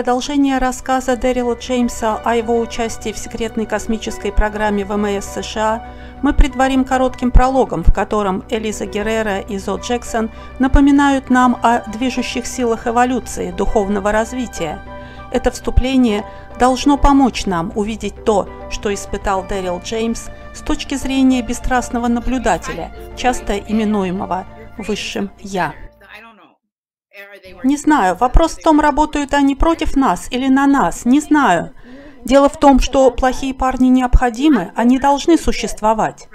продолжение 0.00 0.56
рассказа 0.56 1.14
Дэрила 1.14 1.56
Джеймса 1.56 2.16
о 2.24 2.34
его 2.34 2.58
участии 2.58 3.12
в 3.12 3.18
секретной 3.18 3.66
космической 3.66 4.32
программе 4.32 4.82
ВМС 4.82 5.26
США 5.26 5.86
мы 6.22 6.32
предварим 6.32 6.86
коротким 6.86 7.30
прологом, 7.30 7.84
в 7.84 7.92
котором 7.92 8.42
Элиза 8.48 8.86
Геррера 8.86 9.40
и 9.40 9.58
Зо 9.58 9.76
Джексон 9.76 10.30
напоминают 10.58 11.28
нам 11.28 11.58
о 11.62 11.80
движущих 11.90 12.46
силах 12.46 12.86
эволюции, 12.86 13.50
духовного 13.50 14.10
развития. 14.10 14.82
Это 15.32 15.50
вступление 15.50 16.24
должно 16.58 16.96
помочь 16.96 17.44
нам 17.44 17.70
увидеть 17.74 18.24
то, 18.24 18.48
что 18.70 18.94
испытал 18.94 19.44
Дэрил 19.46 19.82
Джеймс 19.84 20.28
с 20.54 20.60
точки 20.60 20.94
зрения 20.94 21.42
бесстрастного 21.42 22.08
наблюдателя, 22.08 22.90
часто 23.18 23.58
именуемого 23.58 24.46
«высшим 24.78 25.30
Я». 25.40 25.74
Не 27.64 27.76
знаю, 27.76 28.16
вопрос 28.16 28.52
в 28.52 28.62
том, 28.62 28.80
работают 28.80 29.34
они 29.34 29.54
против 29.54 29.96
нас 29.96 30.28
или 30.30 30.48
на 30.48 30.66
нас, 30.66 31.04
не 31.04 31.20
знаю. 31.20 31.74
Дело 32.24 32.48
в 32.48 32.58
том, 32.58 32.80
что 32.80 33.10
плохие 33.10 33.54
парни 33.54 33.88
необходимы, 33.88 34.72
они 34.76 34.98
должны 34.98 35.38
существовать. 35.38 36.28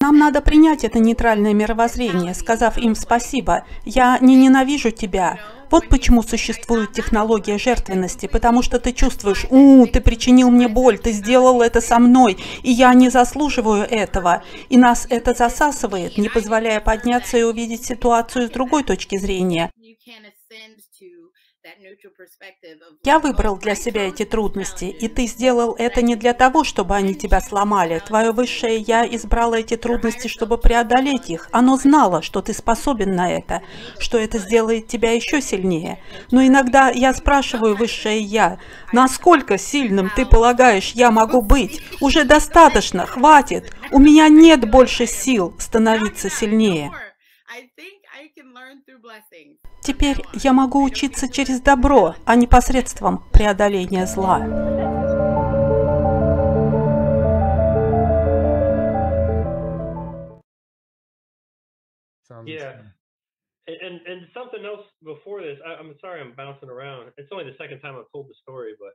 Нам 0.00 0.18
надо 0.18 0.40
принять 0.42 0.84
это 0.84 0.98
нейтральное 0.98 1.54
мировоззрение, 1.54 2.34
сказав 2.34 2.76
им 2.76 2.94
спасибо. 2.94 3.66
Я 3.84 4.18
не 4.20 4.36
ненавижу 4.36 4.90
тебя. 4.90 5.38
Вот 5.70 5.88
почему 5.88 6.22
существует 6.22 6.92
технология 6.92 7.58
жертвенности, 7.58 8.26
потому 8.26 8.62
что 8.62 8.78
ты 8.78 8.92
чувствуешь, 8.92 9.46
у, 9.50 9.86
ты 9.86 10.00
причинил 10.00 10.50
мне 10.50 10.68
боль, 10.68 10.98
ты 10.98 11.12
сделал 11.12 11.62
это 11.62 11.80
со 11.80 11.98
мной, 11.98 12.36
и 12.62 12.70
я 12.70 12.94
не 12.94 13.08
заслуживаю 13.08 13.84
этого. 13.84 14.42
И 14.68 14.76
нас 14.76 15.06
это 15.10 15.34
засасывает, 15.34 16.18
не 16.18 16.28
позволяя 16.28 16.80
подняться 16.80 17.38
и 17.38 17.42
увидеть 17.42 17.84
ситуацию 17.84 18.48
с 18.48 18.50
другой 18.50 18.84
точки 18.84 19.16
зрения. 19.16 19.70
Я 23.04 23.18
выбрал 23.18 23.56
для 23.56 23.74
себя 23.74 24.08
эти 24.08 24.24
трудности, 24.24 24.84
и 24.84 25.08
ты 25.08 25.26
сделал 25.26 25.74
это 25.78 26.02
не 26.02 26.14
для 26.14 26.32
того, 26.32 26.64
чтобы 26.64 26.94
они 26.94 27.14
тебя 27.14 27.40
сломали. 27.40 28.02
Твое 28.06 28.32
высшее 28.32 28.76
«я» 28.76 29.06
избрало 29.06 29.56
эти 29.56 29.76
трудности, 29.76 30.28
чтобы 30.28 30.58
преодолеть 30.58 31.30
их. 31.30 31.48
Оно 31.52 31.76
знало, 31.76 32.22
что 32.22 32.40
ты 32.42 32.52
способен 32.52 33.14
на 33.14 33.32
это, 33.32 33.62
что 33.98 34.18
это 34.18 34.38
сделает 34.38 34.86
тебя 34.86 35.12
еще 35.12 35.40
сильнее. 35.40 36.00
Но 36.30 36.44
иногда 36.44 36.90
я 36.90 37.12
спрашиваю 37.14 37.76
высшее 37.76 38.20
«я», 38.20 38.58
насколько 38.92 39.58
сильным 39.58 40.10
ты 40.14 40.24
полагаешь 40.24 40.92
я 40.92 41.10
могу 41.10 41.42
быть? 41.42 41.82
Уже 42.00 42.24
достаточно, 42.24 43.06
хватит. 43.06 43.72
У 43.90 43.98
меня 43.98 44.28
нет 44.28 44.70
больше 44.70 45.06
сил 45.06 45.54
становиться 45.58 46.30
сильнее. 46.30 46.92
Теперь 49.86 50.16
я 50.32 50.52
могу 50.52 50.82
учиться 50.82 51.32
через 51.32 51.60
добро, 51.60 52.16
а 52.24 52.34
не 52.34 52.48
посредством 52.48 53.22
преодоления 53.32 54.04
зла. 54.06 54.40
Yeah. 62.44 62.82
And, 63.68 64.00
and 64.06 64.26
something 64.34 64.64
else 64.64 64.84
before 65.04 65.40
this, 65.40 65.58
I, 65.64 65.74
I'm 65.80 65.94
sorry 66.00 66.20
I'm 66.20 66.32
bouncing 66.36 66.68
around. 66.68 67.12
It's 67.16 67.30
only 67.30 67.44
the 67.44 67.56
second 67.56 67.80
time 67.80 67.94
I've 67.94 68.10
told 68.12 68.26
the 68.28 68.34
story, 68.42 68.74
but 68.80 68.94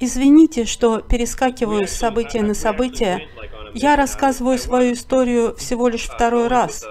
Извините, 0.00 0.64
что 0.64 1.00
перескакиваю 1.00 1.86
с 1.86 1.90
события 1.90 2.42
на 2.42 2.54
событие. 2.54 3.28
Я 3.74 3.96
рассказываю 3.96 4.56
свою 4.56 4.94
историю 4.94 5.54
всего 5.56 5.88
лишь 5.88 6.04
второй 6.04 6.46
раз. 6.46 6.86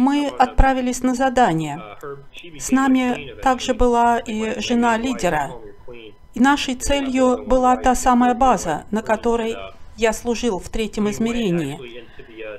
Мы 0.00 0.28
отправились 0.28 1.02
на 1.02 1.14
задание. 1.14 1.78
С 2.58 2.70
нами 2.70 3.34
также 3.42 3.74
была 3.74 4.18
и 4.18 4.58
жена 4.58 4.96
лидера. 4.96 5.50
И 6.32 6.40
нашей 6.40 6.74
целью 6.74 7.44
была 7.46 7.76
та 7.76 7.94
самая 7.94 8.34
база, 8.34 8.86
на 8.90 9.02
которой 9.02 9.56
я 9.98 10.14
служил 10.14 10.58
в 10.58 10.70
третьем 10.70 11.10
измерении. 11.10 11.78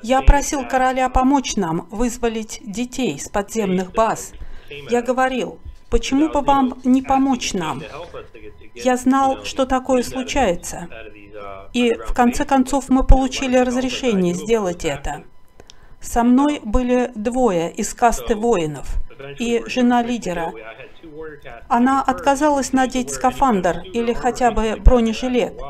Я 0.03 0.21
просил 0.21 0.67
короля 0.67 1.09
помочь 1.09 1.55
нам 1.55 1.87
вызволить 1.89 2.61
детей 2.63 3.19
с 3.19 3.27
подземных 3.27 3.91
баз. 3.91 4.33
Я 4.91 5.01
говорил, 5.01 5.57
почему 5.89 6.29
бы 6.29 6.41
вам 6.41 6.79
не 6.83 7.01
помочь 7.01 7.53
нам? 7.53 7.81
Я 8.75 8.97
знал, 8.97 9.43
что 9.45 9.65
такое 9.65 10.03
случается. 10.03 10.87
И 11.73 11.95
в 12.07 12.13
конце 12.13 12.45
концов 12.45 12.89
мы 12.89 13.03
получили 13.03 13.57
разрешение 13.57 14.35
сделать 14.35 14.85
это. 14.85 15.23
Со 16.01 16.23
мной 16.23 16.59
были 16.63 17.11
двое 17.15 17.71
из 17.71 17.93
касты 17.93 18.35
воинов 18.35 18.95
и 19.39 19.63
жена 19.67 20.01
лидера. 20.01 20.51
Она 21.67 22.01
отказалась 22.01 22.73
надеть 22.73 23.11
скафандр 23.11 23.81
или 23.93 24.13
хотя 24.13 24.51
бы 24.51 24.77
бронежилет. 24.77 25.61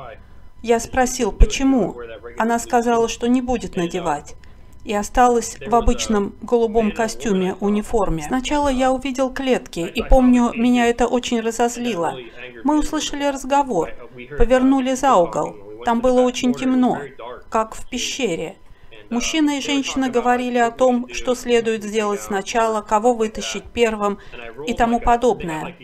Я 0.63 0.79
спросил, 0.79 1.31
почему. 1.31 1.95
Она 2.37 2.59
сказала, 2.59 3.07
что 3.09 3.27
не 3.27 3.41
будет 3.41 3.75
надевать 3.75 4.35
и 4.83 4.93
осталась 4.93 5.57
в 5.65 5.75
обычном 5.75 6.33
голубом 6.41 6.91
костюме, 6.91 7.55
униформе. 7.59 8.23
Сначала 8.23 8.69
я 8.69 8.91
увидел 8.91 9.31
клетки, 9.31 9.79
и 9.81 10.01
помню, 10.01 10.51
меня 10.55 10.87
это 10.87 11.07
очень 11.07 11.39
разозлило. 11.39 12.15
Мы 12.63 12.79
услышали 12.79 13.25
разговор, 13.25 13.91
повернули 14.37 14.95
за 14.95 15.15
угол. 15.15 15.55
Там 15.85 16.01
было 16.01 16.21
очень 16.21 16.53
темно, 16.53 16.99
как 17.49 17.75
в 17.75 17.89
пещере. 17.89 18.55
Мужчина 19.11 19.57
и 19.57 19.61
женщина 19.61 20.09
говорили 20.09 20.57
о 20.57 20.71
том, 20.71 21.13
что 21.13 21.35
следует 21.35 21.83
сделать 21.83 22.21
сначала, 22.21 22.81
кого 22.81 23.13
вытащить 23.13 23.65
первым 23.65 24.19
и 24.65 24.73
тому 24.73 25.01
подобное. 25.01 25.75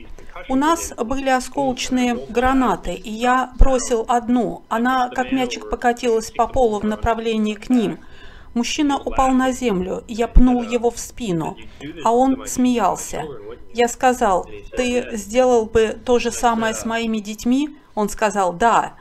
У 0.47 0.55
нас 0.55 0.93
были 0.95 1.27
осколочные 1.27 2.15
гранаты, 2.29 2.93
и 2.93 3.11
я 3.11 3.51
бросил 3.59 4.05
одну. 4.07 4.63
Она, 4.69 5.09
как 5.09 5.33
мячик, 5.33 5.69
покатилась 5.69 6.31
по 6.31 6.47
полу 6.47 6.79
в 6.79 6.85
направлении 6.85 7.55
к 7.55 7.69
ним. 7.69 7.99
Мужчина 8.53 8.97
упал 8.97 9.31
на 9.31 9.51
землю, 9.51 10.05
я 10.07 10.29
пнул 10.29 10.63
его 10.63 10.89
в 10.89 10.97
спину, 10.97 11.57
а 12.05 12.13
он 12.13 12.47
смеялся. 12.47 13.25
Я 13.73 13.89
сказал, 13.89 14.49
ты 14.77 15.17
сделал 15.17 15.65
бы 15.65 15.97
то 16.05 16.17
же 16.17 16.31
самое 16.31 16.73
с 16.73 16.85
моими 16.85 17.17
детьми? 17.17 17.77
Он 17.93 18.07
сказал, 18.07 18.53
да. 18.53 18.93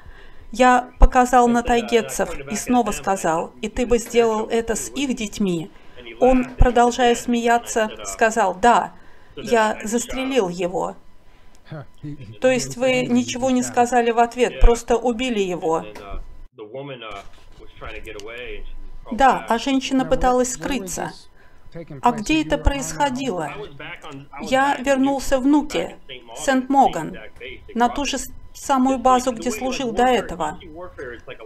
Я 0.52 0.90
показал 0.98 1.48
на 1.48 1.62
тайгетцев 1.62 2.38
и 2.50 2.54
снова 2.54 2.92
сказал, 2.92 3.52
и 3.60 3.68
ты 3.68 3.86
бы 3.86 3.98
сделал 3.98 4.46
это 4.46 4.74
с 4.74 4.90
их 4.90 5.14
детьми. 5.14 5.70
Он, 6.20 6.54
продолжая 6.56 7.14
смеяться, 7.14 7.90
сказал, 8.04 8.54
да, 8.54 8.92
я 9.36 9.78
застрелил 9.84 10.48
его. 10.48 10.96
То 12.40 12.50
есть 12.50 12.76
вы 12.76 13.06
ничего 13.06 13.50
не 13.50 13.62
сказали 13.62 14.10
в 14.10 14.18
ответ, 14.18 14.60
просто 14.60 14.96
убили 14.96 15.40
его. 15.40 15.84
Да, 19.12 19.46
а 19.48 19.58
женщина 19.58 20.04
пыталась 20.04 20.52
скрыться. 20.52 21.12
А 22.02 22.12
где 22.12 22.42
это 22.42 22.56
происходило? 22.56 23.52
Я 24.40 24.76
вернулся 24.76 25.38
в 25.38 25.46
Нуте, 25.46 25.96
Сент-Моган, 26.36 27.18
на 27.74 27.88
ту 27.88 28.04
же 28.04 28.16
самую 28.56 28.98
базу, 28.98 29.32
где 29.32 29.50
служил 29.50 29.92
до 29.92 30.04
этого. 30.04 30.58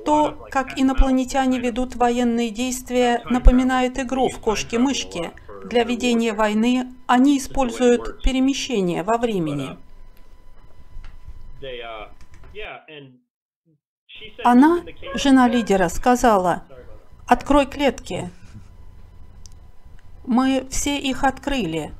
То, 0.05 0.47
как 0.51 0.79
инопланетяне 0.79 1.59
ведут 1.59 1.97
военные 1.97 2.51
действия, 2.51 3.23
напоминает 3.29 3.99
игру 3.99 4.29
в 4.29 4.39
кошки-мышки. 4.39 5.33
Для 5.65 5.85
ведения 5.85 6.33
войны 6.33 6.93
они 7.07 7.37
используют 7.39 8.23
перемещение 8.23 9.03
во 9.03 9.19
времени. 9.19 9.77
Она, 14.45 14.83
жена 15.15 15.49
лидера, 15.49 15.89
сказала, 15.91 16.65
«Открой 17.27 17.67
клетки». 17.67 18.31
Мы 20.27 20.67
все 20.71 20.99
их 20.99 21.25
открыли, 21.25 21.93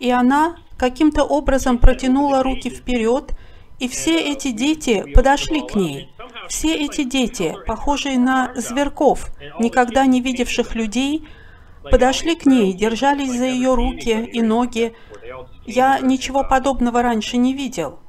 и 0.00 0.10
она 0.10 0.56
каким-то 0.76 1.24
образом 1.24 1.78
протянула 1.78 2.42
руки 2.42 2.68
вперед 2.68 3.32
и 3.80 3.88
все 3.88 4.32
эти 4.32 4.52
дети 4.52 5.10
подошли 5.12 5.62
к 5.62 5.74
ней. 5.74 6.10
Все 6.48 6.76
эти 6.76 7.02
дети, 7.04 7.56
похожие 7.66 8.18
на 8.18 8.52
зверков, 8.54 9.30
никогда 9.58 10.04
не 10.06 10.20
видевших 10.20 10.74
людей, 10.74 11.26
подошли 11.82 12.34
к 12.36 12.44
ней, 12.44 12.72
держались 12.74 13.36
за 13.36 13.46
ее 13.46 13.74
руки 13.74 14.10
и 14.10 14.42
ноги. 14.42 14.94
Я 15.64 15.98
ничего 16.00 16.44
подобного 16.44 17.02
раньше 17.02 17.36
не 17.36 17.54
видел. 17.54 18.00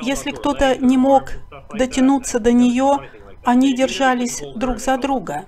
Если 0.00 0.30
кто-то 0.30 0.76
не 0.76 0.96
мог 0.96 1.32
дотянуться 1.74 2.38
до 2.38 2.52
нее, 2.52 3.10
они 3.44 3.74
держались 3.74 4.42
друг 4.54 4.78
за 4.78 4.96
друга. 4.96 5.46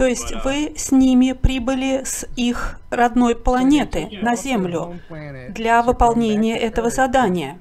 То 0.00 0.06
есть 0.06 0.32
вы 0.44 0.72
с 0.76 0.92
ними 0.92 1.32
прибыли 1.32 2.04
с 2.04 2.26
их 2.34 2.80
родной 2.88 3.36
планеты 3.36 4.08
на 4.22 4.34
Землю 4.34 4.98
для 5.50 5.82
выполнения 5.82 6.56
этого 6.56 6.88
задания. 6.88 7.60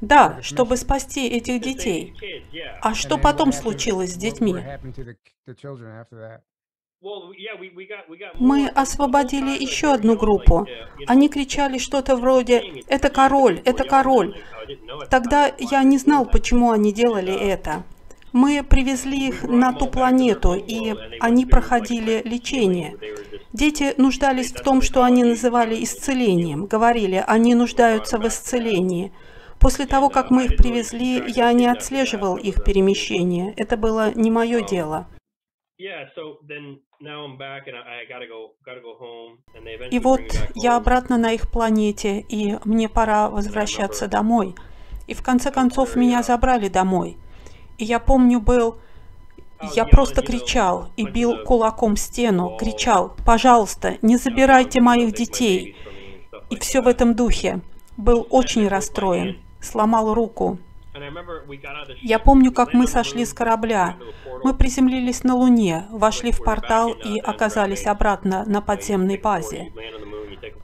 Да, 0.00 0.38
чтобы 0.40 0.78
спасти 0.78 1.28
этих 1.28 1.60
детей. 1.60 2.14
А 2.80 2.94
что 2.94 3.18
потом 3.18 3.52
случилось 3.52 4.14
с 4.14 4.16
детьми? 4.16 4.56
Мы 8.36 8.68
освободили 8.68 9.62
еще 9.62 9.92
одну 9.92 10.16
группу. 10.16 10.66
Они 11.06 11.28
кричали 11.28 11.76
что-то 11.76 12.16
вроде 12.16 12.62
«Это 12.86 13.10
король! 13.10 13.60
Это 13.66 13.84
король!». 13.84 14.34
Тогда 15.10 15.52
я 15.58 15.82
не 15.82 15.98
знал, 15.98 16.24
почему 16.24 16.70
они 16.70 16.94
делали 16.94 17.34
это. 17.34 17.84
Мы 18.36 18.62
привезли 18.62 19.28
их 19.28 19.44
на 19.44 19.72
ту 19.72 19.86
планету, 19.86 20.52
и 20.56 20.94
они 21.20 21.46
проходили 21.46 22.20
лечение. 22.22 22.94
Дети 23.54 23.94
нуждались 23.96 24.52
в 24.52 24.62
том, 24.62 24.82
что 24.82 25.02
они 25.02 25.24
называли 25.24 25.82
исцелением. 25.82 26.66
Говорили, 26.66 27.24
они 27.26 27.54
нуждаются 27.54 28.18
в 28.18 28.28
исцелении. 28.28 29.10
После 29.58 29.86
того, 29.86 30.10
как 30.10 30.30
мы 30.30 30.44
их 30.44 30.58
привезли, 30.58 31.22
я 31.28 31.50
не 31.54 31.66
отслеживал 31.66 32.36
их 32.36 32.62
перемещение. 32.62 33.54
Это 33.56 33.78
было 33.78 34.12
не 34.14 34.30
мое 34.30 34.60
дело. 34.60 35.06
И 39.90 39.98
вот 39.98 40.20
я 40.54 40.76
обратно 40.76 41.16
на 41.16 41.32
их 41.32 41.50
планете, 41.50 42.20
и 42.20 42.58
мне 42.66 42.90
пора 42.90 43.30
возвращаться 43.30 44.08
домой. 44.08 44.54
И 45.06 45.14
в 45.14 45.22
конце 45.22 45.50
концов 45.50 45.96
меня 45.96 46.22
забрали 46.22 46.68
домой. 46.68 47.16
И 47.78 47.84
я 47.84 47.98
помню, 47.98 48.40
был... 48.40 48.78
Я 49.74 49.86
просто 49.86 50.20
кричал 50.20 50.90
и 50.96 51.04
бил 51.06 51.44
кулаком 51.44 51.96
стену, 51.96 52.56
кричал, 52.58 53.14
«Пожалуйста, 53.24 53.96
не 54.02 54.18
забирайте 54.18 54.82
моих 54.82 55.14
детей!» 55.14 55.74
И 56.50 56.56
все 56.56 56.82
в 56.82 56.86
этом 56.86 57.14
духе. 57.14 57.60
Был 57.96 58.26
очень 58.28 58.68
расстроен, 58.68 59.38
сломал 59.60 60.12
руку. 60.12 60.58
Я 62.02 62.18
помню, 62.18 62.52
как 62.52 62.74
мы 62.74 62.86
сошли 62.86 63.24
с 63.24 63.32
корабля. 63.32 63.96
Мы 64.42 64.54
приземлились 64.54 65.24
на 65.24 65.34
Луне, 65.34 65.86
вошли 65.90 66.32
в 66.32 66.42
портал 66.42 66.92
и 66.92 67.18
оказались 67.18 67.86
обратно 67.86 68.44
на 68.46 68.60
подземной 68.60 69.18
базе. 69.18 69.72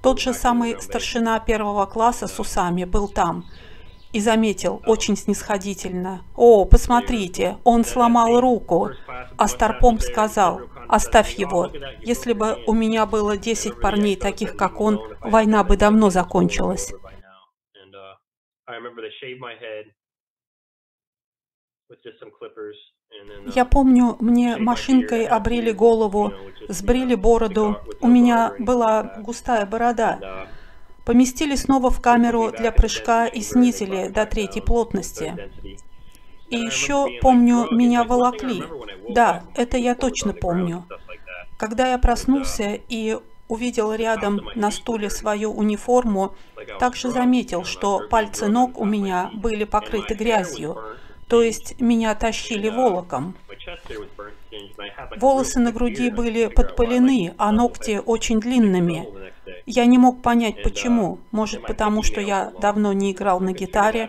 Тот 0.02 0.20
же 0.20 0.32
самый 0.32 0.80
старшина 0.80 1.38
первого 1.40 1.86
класса 1.86 2.26
с 2.26 2.38
усами 2.38 2.84
был 2.84 3.08
там 3.08 3.44
и 4.12 4.20
заметил 4.20 4.82
очень 4.86 5.16
снисходительно. 5.16 6.24
«О, 6.36 6.64
посмотрите, 6.64 7.58
он 7.64 7.84
сломал 7.84 8.40
руку!» 8.40 8.90
А 9.38 9.48
Старпом 9.48 9.98
сказал, 10.00 10.60
«Оставь 10.88 11.34
его. 11.38 11.70
Если 12.00 12.32
бы 12.32 12.62
у 12.66 12.72
меня 12.74 13.06
было 13.06 13.36
10 13.36 13.80
парней, 13.80 14.16
таких 14.16 14.56
как 14.56 14.80
он, 14.80 15.00
война 15.20 15.64
бы 15.64 15.76
давно 15.76 16.10
закончилась». 16.10 16.92
Я 23.54 23.64
помню, 23.64 24.16
мне 24.20 24.56
машинкой 24.56 25.26
обрели 25.26 25.72
голову, 25.72 26.32
сбрили 26.68 27.14
бороду, 27.14 27.76
у 28.00 28.08
меня 28.08 28.54
была 28.58 29.02
густая 29.18 29.66
борода. 29.66 30.48
Поместили 31.04 31.56
снова 31.56 31.90
в 31.90 32.00
камеру 32.00 32.52
для 32.52 32.70
прыжка 32.70 33.26
и 33.26 33.40
снизили 33.40 34.08
до 34.08 34.24
третьей 34.26 34.62
плотности. 34.62 35.50
И 36.48 36.56
еще, 36.56 37.08
помню, 37.20 37.66
меня 37.70 38.04
волокли. 38.04 38.62
Да, 39.08 39.42
это 39.54 39.78
я 39.78 39.94
точно 39.94 40.32
помню. 40.32 40.84
Когда 41.56 41.88
я 41.88 41.98
проснулся 41.98 42.78
и 42.88 43.18
увидел 43.48 43.92
рядом 43.92 44.40
на 44.54 44.70
стуле 44.70 45.10
свою 45.10 45.52
униформу, 45.52 46.34
также 46.78 47.10
заметил, 47.10 47.64
что 47.64 48.06
пальцы 48.08 48.46
ног 48.46 48.78
у 48.78 48.84
меня 48.84 49.30
были 49.34 49.64
покрыты 49.64 50.14
грязью, 50.14 50.78
то 51.28 51.42
есть 51.42 51.80
меня 51.80 52.14
тащили 52.14 52.68
волоком. 52.68 53.34
Волосы 55.16 55.60
на 55.60 55.72
груди 55.72 56.10
были 56.10 56.46
подпылены, 56.46 57.34
а 57.38 57.52
ногти 57.52 58.00
очень 58.04 58.40
длинными. 58.40 59.31
Я 59.74 59.86
не 59.86 59.96
мог 59.96 60.22
понять, 60.22 60.62
почему. 60.62 61.20
Может, 61.30 61.66
потому 61.66 62.02
что 62.02 62.20
я 62.20 62.50
давно 62.50 62.92
не 62.92 63.12
играл 63.12 63.40
на 63.40 63.54
гитаре. 63.54 64.06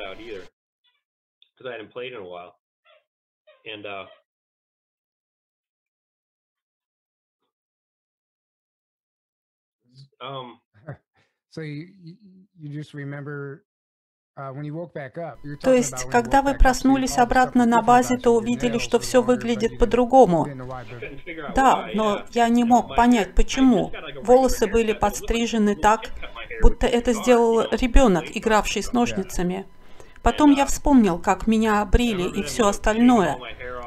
Um, 10.20 10.60
so 11.50 11.62
you, 11.62 11.88
you 12.60 12.70
just 12.70 12.94
remember 12.94 13.64
то 15.62 15.74
есть, 15.74 16.10
когда 16.10 16.42
вы 16.42 16.56
проснулись 16.56 17.20
обратно 17.20 17.68
на 17.68 17.84
базе, 17.84 18.18
то 18.18 18.36
увидели, 18.36 18.80
что 18.80 19.00
все 19.00 19.22
выглядит 19.22 19.78
по-другому. 19.78 20.48
Да, 21.56 21.88
но 21.94 22.24
я 22.32 22.50
не 22.50 22.64
мог 22.64 22.96
понять, 22.96 23.36
почему. 23.36 23.92
Волосы 24.24 24.66
были 24.66 24.94
подстрижены 24.94 25.76
так, 25.76 26.02
будто 26.64 26.88
это 26.88 27.14
сделал 27.14 27.62
ребенок, 27.72 28.26
игравший 28.34 28.82
с 28.82 28.92
ножницами. 28.92 29.68
Потом 30.24 30.52
я 30.52 30.66
вспомнил, 30.66 31.20
как 31.20 31.46
меня 31.46 31.86
брили 31.86 32.28
и 32.28 32.42
все 32.42 32.68
остальное, 32.68 33.38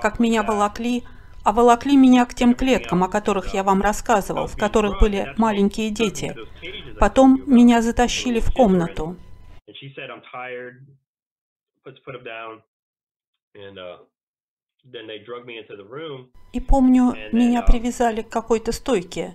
как 0.01 0.21
меня 0.21 0.45
волокли, 0.45 1.03
а 1.43 1.53
волокли 1.53 1.97
меня 1.97 2.25
к 2.25 2.35
тем 2.35 2.55
клеткам, 2.55 3.03
о 3.03 3.09
которых 3.09 3.53
я 3.53 3.65
вам 3.65 3.83
рассказывал, 3.83 4.47
в 4.47 4.57
которых 4.57 5.01
были 5.01 5.35
маленькие 5.39 5.91
дети. 5.91 6.37
Потом 7.01 7.43
меня 7.47 7.83
затащили 7.83 8.39
в 8.39 8.53
комнату. 8.53 9.17
She 9.81 9.93
said, 9.95 10.11
I'm 10.11 10.23
tired. 10.33 10.87
Let's 11.85 11.99
put 12.05 12.15
him 12.15 12.25
down. 12.25 12.63
And 13.55 13.79
uh, 13.79 13.97
then 14.93 15.07
they 15.07 15.19
drug 15.19 15.47
me 15.47 15.59
into 15.59 15.77
the 15.77 15.85
room. 15.85 16.31
И 16.53 16.61
помню, 16.61 17.15
меня 17.33 17.61
uh, 17.61 17.67
привязали 17.67 18.23
к 18.23 18.29
какой-то 18.29 18.73
стойке, 18.73 19.35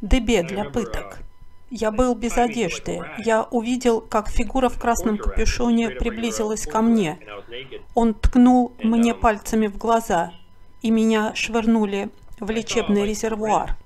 дебе 0.00 0.42
для 0.42 0.64
пыток. 0.64 1.18
Uh, 1.18 1.24
я 1.70 1.92
был 1.92 2.16
без 2.16 2.36
одежды. 2.36 3.00
Я 3.18 3.44
увидел, 3.44 4.00
как 4.00 4.28
фигура 4.28 4.68
в 4.68 4.78
красном 4.78 5.18
капюшоне 5.18 5.90
приблизилась 5.90 6.66
ко 6.66 6.82
мне. 6.82 7.18
Он 7.94 8.14
ткнул 8.14 8.72
мне 8.82 9.12
um, 9.12 9.20
пальцами 9.20 9.68
в 9.68 9.78
глаза, 9.78 10.32
и 10.82 10.90
меня 10.90 11.32
швырнули 11.34 12.10
в 12.40 12.50
лечебный 12.50 13.06
резервуар. 13.06 13.76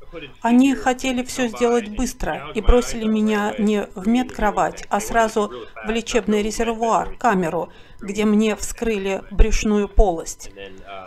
Они 0.40 0.74
хотели 0.74 1.22
все 1.22 1.48
сделать 1.48 1.88
быстро 1.88 2.50
и 2.54 2.60
бросили 2.60 3.04
меня 3.04 3.54
не 3.58 3.88
в 3.94 4.08
медкровать, 4.08 4.84
а 4.90 5.00
сразу 5.00 5.52
в 5.86 5.90
лечебный 5.90 6.42
резервуар, 6.42 7.16
камеру, 7.16 7.70
где 8.00 8.24
мне 8.24 8.56
вскрыли 8.56 9.22
брюшную 9.30 9.88
полость. 9.88 10.50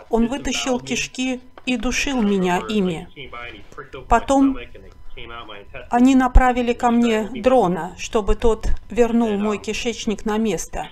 Он 0.10 0.28
вытащил 0.28 0.80
кишки 0.80 1.42
и 1.66 1.78
душил 1.78 2.22
меня 2.22 2.62
ими. 2.70 3.10
Потом 4.08 4.58
они 5.90 6.16
направили 6.16 6.74
ко 6.74 6.92
мне 6.92 7.30
дрона, 7.34 7.96
чтобы 7.98 8.36
тот 8.36 8.68
вернул 8.90 9.38
мой 9.38 9.58
кишечник 9.58 10.26
на 10.26 10.38
место 10.38 10.90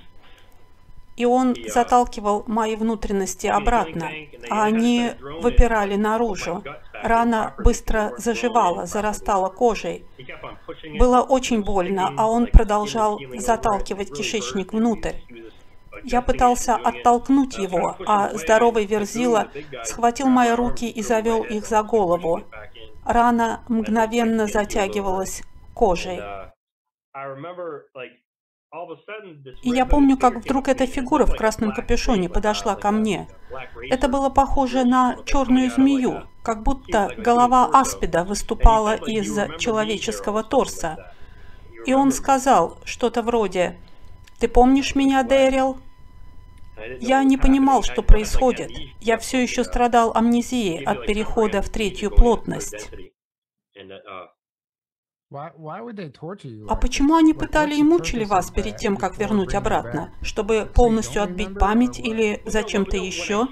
и 1.15 1.25
он 1.25 1.55
заталкивал 1.67 2.43
мои 2.47 2.75
внутренности 2.75 3.47
обратно, 3.47 4.11
а 4.49 4.65
они 4.65 5.11
выпирали 5.41 5.95
наружу. 5.95 6.63
Рана 7.03 7.53
быстро 7.57 8.13
заживала, 8.17 8.85
зарастала 8.85 9.49
кожей. 9.49 10.05
Было 10.97 11.21
очень 11.21 11.63
больно, 11.63 12.13
а 12.17 12.27
он 12.27 12.47
продолжал 12.47 13.19
заталкивать 13.37 14.13
кишечник 14.13 14.73
внутрь. 14.73 15.15
Я 16.03 16.21
пытался 16.21 16.75
оттолкнуть 16.75 17.57
его, 17.57 17.95
а 18.05 18.29
здоровый 18.33 18.85
Верзила 18.85 19.47
схватил 19.83 20.27
мои 20.27 20.51
руки 20.51 20.89
и 20.89 21.01
завел 21.01 21.43
их 21.43 21.65
за 21.65 21.83
голову. 21.83 22.43
Рана 23.05 23.63
мгновенно 23.67 24.47
затягивалась 24.47 25.43
кожей. 25.73 26.19
И 29.63 29.69
я 29.69 29.85
помню, 29.85 30.17
как 30.17 30.37
вдруг 30.37 30.67
эта 30.67 30.85
фигура 30.85 31.25
в 31.25 31.35
красном 31.35 31.73
капюшоне 31.73 32.29
подошла 32.29 32.75
ко 32.75 32.91
мне. 32.91 33.27
Это 33.89 34.07
было 34.07 34.29
похоже 34.29 34.83
на 34.83 35.17
черную 35.25 35.69
змею, 35.71 36.23
как 36.43 36.63
будто 36.63 37.11
голова 37.17 37.69
аспида 37.73 38.23
выступала 38.23 38.95
из 38.95 39.33
человеческого 39.59 40.43
торса. 40.43 41.13
И 41.85 41.93
он 41.93 42.11
сказал 42.11 42.77
что-то 42.83 43.21
вроде 43.21 43.77
«Ты 44.39 44.47
помнишь 44.47 44.95
меня, 44.95 45.23
Дэрил?» 45.23 45.77
Я 46.99 47.23
не 47.23 47.37
понимал, 47.37 47.83
что 47.83 48.01
происходит. 48.03 48.69
Я 48.99 49.17
все 49.17 49.41
еще 49.41 49.63
страдал 49.63 50.11
амнезией 50.13 50.83
от 50.83 51.05
перехода 51.05 51.61
в 51.61 51.69
третью 51.69 52.11
плотность. 52.11 52.89
А 56.69 56.75
почему 56.75 57.15
они 57.15 57.33
пытали 57.33 57.75
и 57.75 57.83
мучили 57.83 58.23
вас 58.23 58.51
перед 58.51 58.77
тем, 58.77 58.97
как 58.97 59.17
вернуть 59.17 59.53
обратно? 59.53 60.13
Чтобы 60.21 60.69
полностью 60.73 61.23
отбить 61.23 61.57
память 61.59 61.99
или 61.99 62.41
зачем-то 62.45 62.97
еще? 62.97 63.47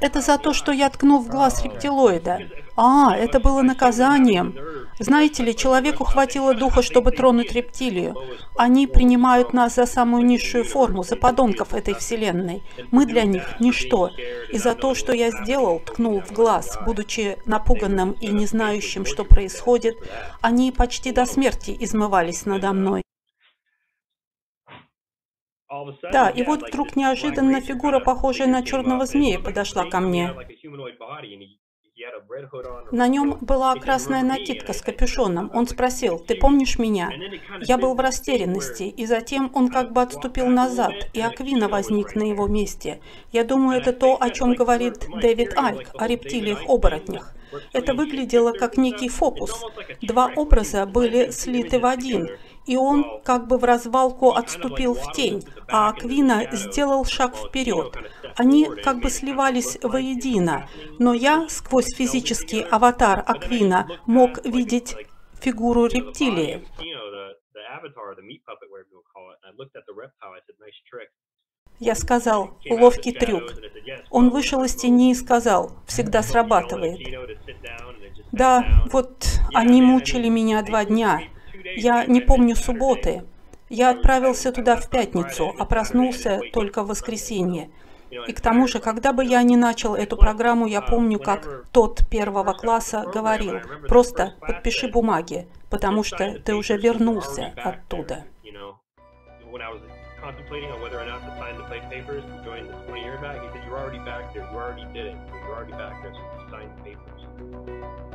Это 0.00 0.20
за 0.20 0.38
то, 0.38 0.52
что 0.52 0.72
я 0.72 0.90
ткнул 0.90 1.20
в 1.20 1.28
глаз 1.28 1.64
рептилоида. 1.64 2.40
А, 2.80 3.16
это 3.16 3.40
было 3.40 3.62
наказанием. 3.62 4.54
Знаете 5.00 5.42
ли, 5.42 5.56
человеку 5.56 6.04
хватило 6.04 6.54
духа, 6.54 6.80
чтобы 6.80 7.10
тронуть 7.10 7.52
рептилию. 7.52 8.14
Они 8.56 8.86
принимают 8.86 9.52
нас 9.52 9.74
за 9.74 9.84
самую 9.84 10.24
низшую 10.24 10.64
форму, 10.64 11.02
за 11.02 11.16
подонков 11.16 11.74
этой 11.74 11.94
вселенной. 11.94 12.62
Мы 12.92 13.04
для 13.04 13.24
них 13.24 13.58
ничто. 13.58 14.10
И 14.52 14.58
за 14.58 14.76
то, 14.76 14.94
что 14.94 15.12
я 15.12 15.32
сделал, 15.32 15.80
ткнул 15.80 16.20
в 16.20 16.30
глаз, 16.30 16.78
будучи 16.86 17.36
напуганным 17.46 18.12
и 18.12 18.28
не 18.28 18.46
знающим, 18.46 19.06
что 19.06 19.24
происходит, 19.24 19.96
они 20.40 20.70
почти 20.70 21.10
до 21.10 21.26
смерти 21.26 21.76
измывались 21.80 22.46
надо 22.46 22.72
мной. 22.72 23.02
Да, 26.12 26.30
и 26.30 26.44
вот 26.44 26.62
вдруг 26.68 26.94
неожиданно 26.94 27.60
фигура, 27.60 27.98
похожая 27.98 28.46
на 28.46 28.62
черного 28.62 29.04
змея, 29.04 29.40
подошла 29.40 29.84
ко 29.84 29.98
мне. 29.98 30.32
На 32.92 33.08
нем 33.08 33.38
была 33.40 33.74
красная 33.74 34.22
накидка 34.22 34.72
с 34.72 34.82
капюшоном. 34.82 35.50
Он 35.52 35.66
спросил, 35.66 36.18
«Ты 36.18 36.36
помнишь 36.36 36.78
меня?» 36.78 37.10
Я 37.60 37.76
был 37.76 37.94
в 37.94 38.00
растерянности, 38.00 38.84
и 38.84 39.06
затем 39.06 39.50
он 39.54 39.68
как 39.68 39.92
бы 39.92 40.02
отступил 40.02 40.46
назад, 40.46 40.94
и 41.12 41.20
Аквина 41.20 41.68
возник 41.68 42.14
на 42.14 42.22
его 42.22 42.46
месте. 42.46 43.00
Я 43.32 43.44
думаю, 43.44 43.80
это 43.80 43.92
то, 43.92 44.16
о 44.20 44.30
чем 44.30 44.54
говорит 44.54 45.06
Дэвид 45.20 45.56
Айк, 45.56 45.90
о 45.94 46.06
рептилиях-оборотнях. 46.06 47.34
Это 47.72 47.94
выглядело 47.94 48.52
как 48.52 48.76
некий 48.76 49.08
фокус. 49.08 49.64
Два 50.02 50.30
образа 50.36 50.86
были 50.86 51.30
слиты 51.30 51.78
в 51.78 51.86
один, 51.86 52.28
и 52.68 52.76
он 52.76 53.22
как 53.24 53.48
бы 53.48 53.56
в 53.56 53.64
развалку 53.64 54.32
отступил 54.32 54.92
в 54.94 55.12
тень, 55.12 55.42
а 55.68 55.88
Аквина 55.88 56.48
сделал 56.52 57.04
шаг 57.06 57.34
вперед. 57.34 57.96
Они 58.36 58.66
как 58.84 59.00
бы 59.00 59.08
сливались 59.08 59.78
воедино, 59.82 60.68
но 60.98 61.14
я 61.14 61.48
сквозь 61.48 61.94
физический 61.94 62.60
аватар 62.60 63.24
Аквина 63.26 63.88
мог 64.06 64.44
видеть 64.44 64.94
фигуру 65.40 65.86
рептилии. 65.86 66.66
Я 71.78 71.94
сказал, 71.94 72.58
ловкий 72.68 73.12
трюк. 73.12 73.54
Он 74.10 74.28
вышел 74.28 74.62
из 74.64 74.74
тени 74.74 75.12
и 75.12 75.14
сказал, 75.14 75.72
всегда 75.86 76.22
срабатывает. 76.22 76.98
Да, 78.32 78.66
вот 78.92 79.26
они 79.54 79.80
мучили 79.80 80.28
меня 80.28 80.62
два 80.62 80.84
дня. 80.84 81.22
Я 81.78 82.06
не 82.06 82.20
помню 82.20 82.56
субботы. 82.56 83.22
Я 83.68 83.90
отправился 83.90 84.50
туда 84.50 84.74
в 84.76 84.88
пятницу, 84.90 85.54
а 85.56 85.64
проснулся 85.64 86.40
только 86.52 86.82
в 86.82 86.88
воскресенье. 86.88 87.70
И 88.10 88.32
к 88.32 88.40
тому 88.40 88.66
же, 88.66 88.80
когда 88.80 89.12
бы 89.12 89.24
я 89.24 89.42
ни 89.42 89.54
начал 89.54 89.94
эту 89.94 90.16
программу, 90.16 90.66
я 90.66 90.80
помню, 90.80 91.20
как 91.20 91.66
тот 91.70 92.08
первого 92.08 92.52
класса 92.52 93.04
говорил, 93.14 93.60
просто 93.86 94.34
подпиши 94.40 94.88
бумаги, 94.88 95.46
потому 95.70 96.02
что 96.02 96.40
ты 96.40 96.54
уже 96.54 96.76
вернулся 96.76 97.52
оттуда. 97.56 98.24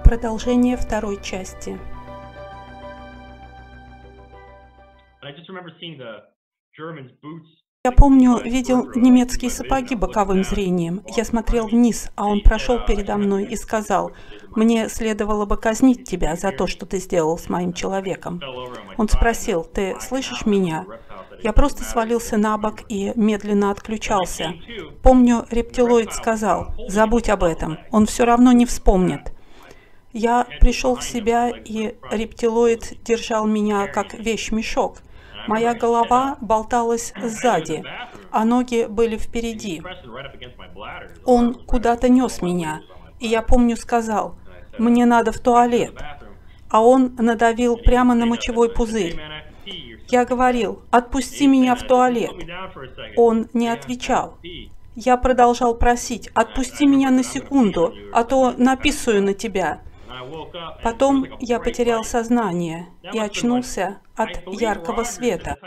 Продолжение 0.03 0.75
второй 0.75 1.21
части. 1.21 1.79
Я 7.85 7.91
помню, 7.91 8.39
видел 8.43 8.89
немецкие 8.95 9.51
сапоги 9.51 9.93
боковым 9.95 10.45
зрением. 10.45 11.03
Я 11.17 11.25
смотрел 11.25 11.67
вниз, 11.67 12.09
а 12.15 12.27
он 12.27 12.41
прошел 12.41 12.79
передо 12.85 13.17
мной 13.17 13.43
и 13.43 13.57
сказал, 13.57 14.13
«Мне 14.55 14.87
следовало 14.87 15.45
бы 15.45 15.57
казнить 15.57 16.05
тебя 16.05 16.37
за 16.37 16.53
то, 16.53 16.65
что 16.65 16.85
ты 16.85 16.99
сделал 16.99 17.37
с 17.37 17.49
моим 17.49 17.73
человеком». 17.73 18.41
Он 18.97 19.09
спросил, 19.09 19.65
«Ты 19.65 19.97
слышишь 19.99 20.45
меня?» 20.45 20.85
Я 21.41 21.51
просто 21.51 21.83
свалился 21.83 22.37
на 22.37 22.57
бок 22.57 22.83
и 22.87 23.11
медленно 23.15 23.69
отключался. 23.69 24.53
Помню, 25.01 25.45
рептилоид 25.49 26.13
сказал, 26.13 26.73
«Забудь 26.87 27.27
об 27.27 27.43
этом, 27.43 27.79
он 27.91 28.05
все 28.05 28.23
равно 28.23 28.53
не 28.53 28.65
вспомнит». 28.65 29.33
Я 30.13 30.47
пришел 30.61 30.95
в 30.95 31.03
себя, 31.03 31.49
и 31.49 31.95
рептилоид 32.11 33.03
держал 33.03 33.45
меня 33.45 33.87
как 33.87 34.13
вещь-мешок– 34.13 34.99
Моя 35.47 35.73
голова 35.73 36.37
болталась 36.41 37.13
сзади, 37.21 37.83
а 38.31 38.45
ноги 38.45 38.85
были 38.89 39.17
впереди. 39.17 39.81
Он 41.25 41.53
куда-то 41.53 42.09
нес 42.09 42.41
меня, 42.41 42.81
и 43.19 43.27
я 43.27 43.41
помню 43.41 43.75
сказал, 43.77 44.35
«Мне 44.77 45.05
надо 45.05 45.31
в 45.31 45.39
туалет». 45.39 45.93
А 46.69 46.81
он 46.83 47.15
надавил 47.17 47.77
прямо 47.77 48.15
на 48.15 48.25
мочевой 48.25 48.69
пузырь. 48.73 49.19
Я 50.09 50.25
говорил, 50.25 50.81
«Отпусти 50.89 51.45
меня 51.45 51.75
в 51.75 51.83
туалет». 51.83 52.31
Он 53.15 53.47
не 53.53 53.67
отвечал. 53.67 54.37
Я 54.95 55.17
продолжал 55.17 55.75
просить, 55.75 56.29
«Отпусти 56.33 56.87
меня 56.87 57.11
на 57.11 57.23
секунду, 57.23 57.93
а 58.11 58.23
то 58.23 58.53
написаю 58.57 59.21
на 59.23 59.33
тебя». 59.33 59.81
Потом 60.83 61.25
я 61.39 61.59
потерял 61.59 62.03
сознание 62.03 62.87
и 63.13 63.19
очнулся 63.19 64.01
от 64.15 64.45
яркого 64.47 65.03
света. 65.03 65.57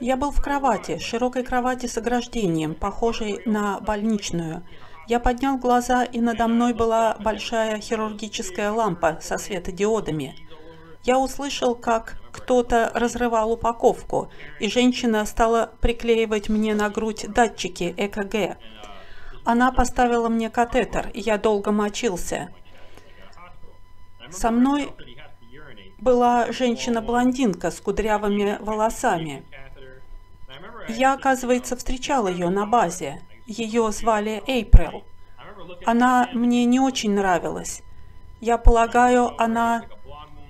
Я 0.00 0.16
был 0.16 0.30
в 0.30 0.42
кровати, 0.42 0.98
широкой 0.98 1.44
кровати 1.44 1.86
с 1.86 1.98
ограждением, 1.98 2.74
похожей 2.74 3.42
на 3.44 3.80
больничную. 3.80 4.66
Я 5.06 5.20
поднял 5.20 5.58
глаза, 5.58 6.04
и 6.04 6.20
надо 6.20 6.48
мной 6.48 6.72
была 6.72 7.16
большая 7.20 7.80
хирургическая 7.80 8.70
лампа 8.72 9.18
со 9.20 9.36
светодиодами. 9.36 10.34
Я 11.04 11.18
услышал, 11.18 11.74
как 11.74 12.16
кто-то 12.32 12.90
разрывал 12.94 13.52
упаковку, 13.52 14.30
и 14.58 14.70
женщина 14.70 15.26
стала 15.26 15.70
приклеивать 15.80 16.48
мне 16.48 16.74
на 16.74 16.88
грудь 16.88 17.26
датчики 17.28 17.94
ЭКГ. 17.96 18.56
Она 19.44 19.70
поставила 19.70 20.30
мне 20.30 20.48
катетер, 20.48 21.10
и 21.12 21.20
я 21.20 21.36
долго 21.36 21.72
мочился. 21.72 22.48
Со 24.30 24.50
мной 24.50 24.92
была 25.98 26.50
женщина-блондинка 26.50 27.70
с 27.70 27.80
кудрявыми 27.80 28.56
волосами. 28.60 29.44
Я, 30.88 31.12
оказывается, 31.12 31.76
встречал 31.76 32.28
ее 32.28 32.48
на 32.48 32.64
базе. 32.64 33.20
Ее 33.46 33.92
звали 33.92 34.42
Эйприл. 34.46 35.04
Она 35.84 36.30
мне 36.32 36.64
не 36.64 36.80
очень 36.80 37.12
нравилась. 37.12 37.82
Я 38.40 38.58
полагаю, 38.58 39.40
она 39.40 39.84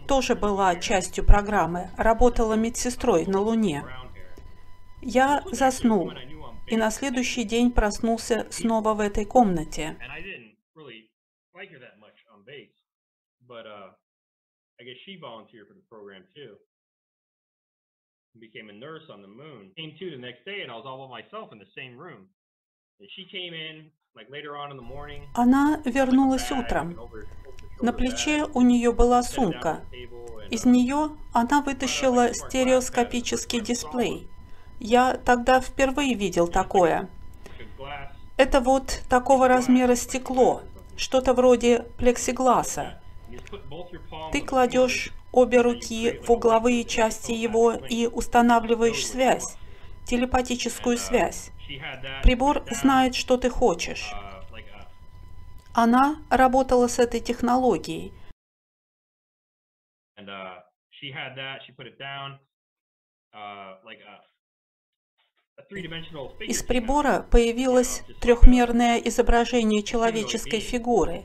тоже 0.06 0.34
была 0.34 0.76
частью 0.76 1.24
программы, 1.24 1.90
работала 1.96 2.54
медсестрой 2.54 3.26
на 3.26 3.40
Луне. 3.40 3.84
Я 5.02 5.42
заснул, 5.52 6.12
и 6.66 6.76
на 6.76 6.90
следующий 6.90 7.44
день 7.44 7.70
проснулся 7.72 8.46
снова 8.50 8.94
в 8.94 9.00
этой 9.00 9.24
комнате. 9.24 9.98
became 18.40 18.68
a 18.68 18.72
nurse 18.72 19.06
on 19.10 19.22
the 19.22 19.28
moon. 19.28 19.70
Came 19.78 19.94
to 19.98 20.10
the 20.10 20.18
next 20.18 20.44
day, 20.44 20.62
and 20.62 20.70
I 20.70 20.74
was 20.74 20.84
all 20.86 21.06
by 21.06 21.22
myself 21.22 21.52
in 21.52 21.58
the 21.58 21.70
same 21.76 21.96
room. 21.96 22.26
And 23.00 23.08
she 23.14 23.26
came 23.30 23.54
in 23.54 23.90
Она 25.34 25.80
вернулась 25.84 26.50
утром. 26.52 26.96
На 27.80 27.92
плече 27.92 28.44
у 28.54 28.60
нее 28.60 28.92
была 28.92 29.22
сумка. 29.22 29.80
Из 30.50 30.64
нее 30.64 31.10
она 31.32 31.62
вытащила 31.62 32.32
стереоскопический 32.32 33.60
дисплей. 33.60 34.28
Я 34.78 35.14
тогда 35.24 35.60
впервые 35.60 36.14
видел 36.14 36.46
такое. 36.46 37.08
Это 38.36 38.60
вот 38.60 39.02
такого 39.08 39.48
размера 39.48 39.94
стекло, 39.94 40.62
что-то 40.96 41.34
вроде 41.34 41.86
плексигласа. 41.98 43.00
Ты 44.32 44.40
кладешь 44.42 45.10
обе 45.32 45.60
руки 45.60 46.20
в 46.24 46.30
угловые 46.30 46.84
части 46.84 47.32
его 47.32 47.72
и 47.72 48.06
устанавливаешь 48.06 49.06
связь, 49.06 49.56
телепатическую 50.06 50.98
связь. 50.98 51.50
Прибор 52.22 52.64
знает, 52.70 53.14
что 53.14 53.36
ты 53.36 53.50
хочешь. 53.50 54.12
Она 55.74 56.16
работала 56.30 56.86
с 56.86 56.98
этой 56.98 57.20
технологией. 57.20 58.12
Uh, 63.34 63.74
Из 66.40 66.62
прибора 66.62 67.26
появилось 67.30 68.02
трехмерное 68.20 68.98
изображение 68.98 69.82
человеческой 69.82 70.60
фигуры. 70.60 71.24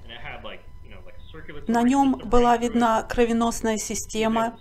На 1.68 1.84
нем 1.84 2.14
была 2.24 2.58
видна 2.58 3.04
кровеносная 3.04 3.78
система. 3.78 4.60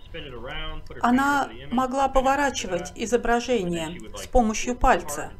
Она 1.01 1.49
могла 1.71 2.09
поворачивать 2.09 2.93
изображение 2.97 3.99
с 4.17 4.27
помощью 4.27 4.75
пальца. 4.75 5.33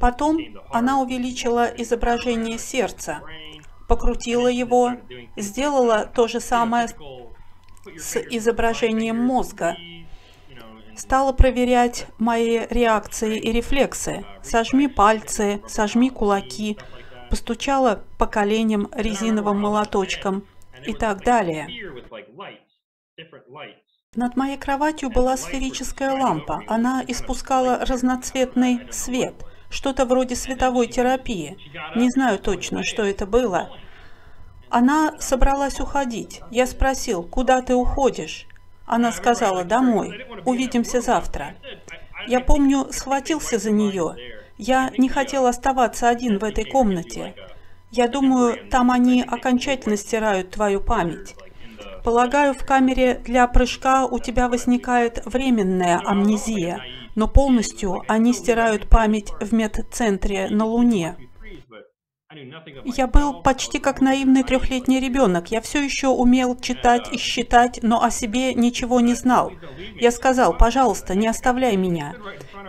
Потом 0.00 0.38
она 0.70 1.00
увеличила 1.00 1.64
изображение 1.64 2.58
сердца, 2.58 3.20
покрутила 3.88 4.48
его, 4.48 4.92
сделала 5.36 6.06
то 6.06 6.28
же 6.28 6.40
самое 6.40 6.88
с 7.96 8.16
изображением 8.16 9.16
мозга. 9.16 9.76
Стала 10.96 11.32
проверять 11.32 12.06
мои 12.18 12.66
реакции 12.70 13.38
и 13.38 13.52
рефлексы. 13.52 14.24
Сожми 14.42 14.88
пальцы, 14.88 15.62
сожми 15.68 16.10
кулаки, 16.10 16.76
постучала 17.28 18.04
по 18.18 18.26
коленям 18.26 18.88
резиновым 18.94 19.60
молоточком 19.60 20.44
и 20.86 20.92
так 20.94 21.24
далее. 21.24 21.68
Над 24.14 24.36
моей 24.36 24.56
кроватью 24.56 25.10
была 25.10 25.36
сферическая 25.36 26.12
лампа. 26.12 26.62
Она 26.66 27.04
испускала 27.06 27.84
разноцветный 27.84 28.88
свет, 28.90 29.34
что-то 29.70 30.06
вроде 30.06 30.34
световой 30.34 30.86
терапии. 30.86 31.58
Не 31.94 32.10
знаю 32.10 32.38
точно, 32.38 32.82
что 32.82 33.02
это 33.02 33.26
было. 33.26 33.70
Она 34.70 35.14
собралась 35.18 35.80
уходить. 35.80 36.40
Я 36.50 36.66
спросил, 36.66 37.22
куда 37.22 37.62
ты 37.62 37.74
уходишь? 37.74 38.46
Она 38.86 39.12
сказала, 39.12 39.64
домой. 39.64 40.26
Увидимся 40.44 41.00
завтра. 41.00 41.54
Я 42.26 42.40
помню, 42.40 42.88
схватился 42.90 43.58
за 43.58 43.70
нее. 43.70 44.16
Я 44.58 44.90
не 44.98 45.08
хотел 45.08 45.46
оставаться 45.46 46.08
один 46.08 46.38
в 46.38 46.44
этой 46.44 46.64
комнате. 46.64 47.34
Я 47.92 48.08
думаю, 48.08 48.68
там 48.68 48.90
они 48.90 49.22
окончательно 49.22 49.96
стирают 49.96 50.50
твою 50.50 50.80
память. 50.80 51.36
Полагаю, 52.04 52.54
в 52.54 52.64
камере 52.64 53.20
для 53.24 53.46
прыжка 53.46 54.06
у 54.06 54.18
тебя 54.18 54.48
возникает 54.48 55.22
временная 55.24 56.00
амнезия, 56.04 56.82
но 57.14 57.28
полностью 57.28 58.02
они 58.08 58.32
стирают 58.32 58.88
память 58.88 59.32
в 59.40 59.54
медцентре 59.54 60.48
на 60.50 60.64
Луне. 60.64 61.16
Я 62.84 63.06
был 63.06 63.42
почти 63.42 63.78
как 63.78 64.02
наивный 64.02 64.42
трехлетний 64.42 65.00
ребенок. 65.00 65.50
Я 65.50 65.62
все 65.62 65.82
еще 65.82 66.08
умел 66.08 66.58
читать 66.60 67.08
и 67.10 67.16
считать, 67.16 67.80
но 67.82 68.02
о 68.02 68.10
себе 68.10 68.52
ничего 68.52 69.00
не 69.00 69.14
знал. 69.14 69.50
Я 69.94 70.10
сказал, 70.10 70.54
пожалуйста, 70.54 71.14
не 71.14 71.26
оставляй 71.26 71.76
меня. 71.76 72.16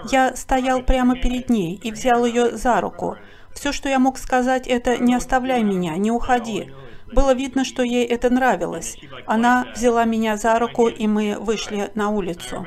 Я 0.10 0.34
стоял 0.38 0.82
прямо 0.82 1.18
перед 1.18 1.50
ней 1.50 1.76
и 1.76 1.92
взял 1.92 2.26
ее 2.26 2.56
за 2.56 2.80
руку. 2.80 3.18
Все, 3.54 3.74
что 3.74 3.90
я 3.90 4.00
мог 4.00 4.18
сказать, 4.18 4.66
это 4.66 4.98
«не 4.98 5.14
оставляй 5.14 5.64
меня, 5.64 5.98
не 5.98 6.12
уходи». 6.12 6.72
Было 7.12 7.34
видно, 7.34 7.66
что 7.66 7.84
ей 7.84 8.06
это 8.06 8.30
нравилось. 8.30 8.96
Она 9.26 9.68
взяла 9.76 10.06
меня 10.06 10.38
за 10.38 10.58
руку, 10.60 10.88
и 10.88 11.08
мы 11.08 11.38
вышли 11.40 11.92
на 11.96 12.12
улицу. 12.12 12.66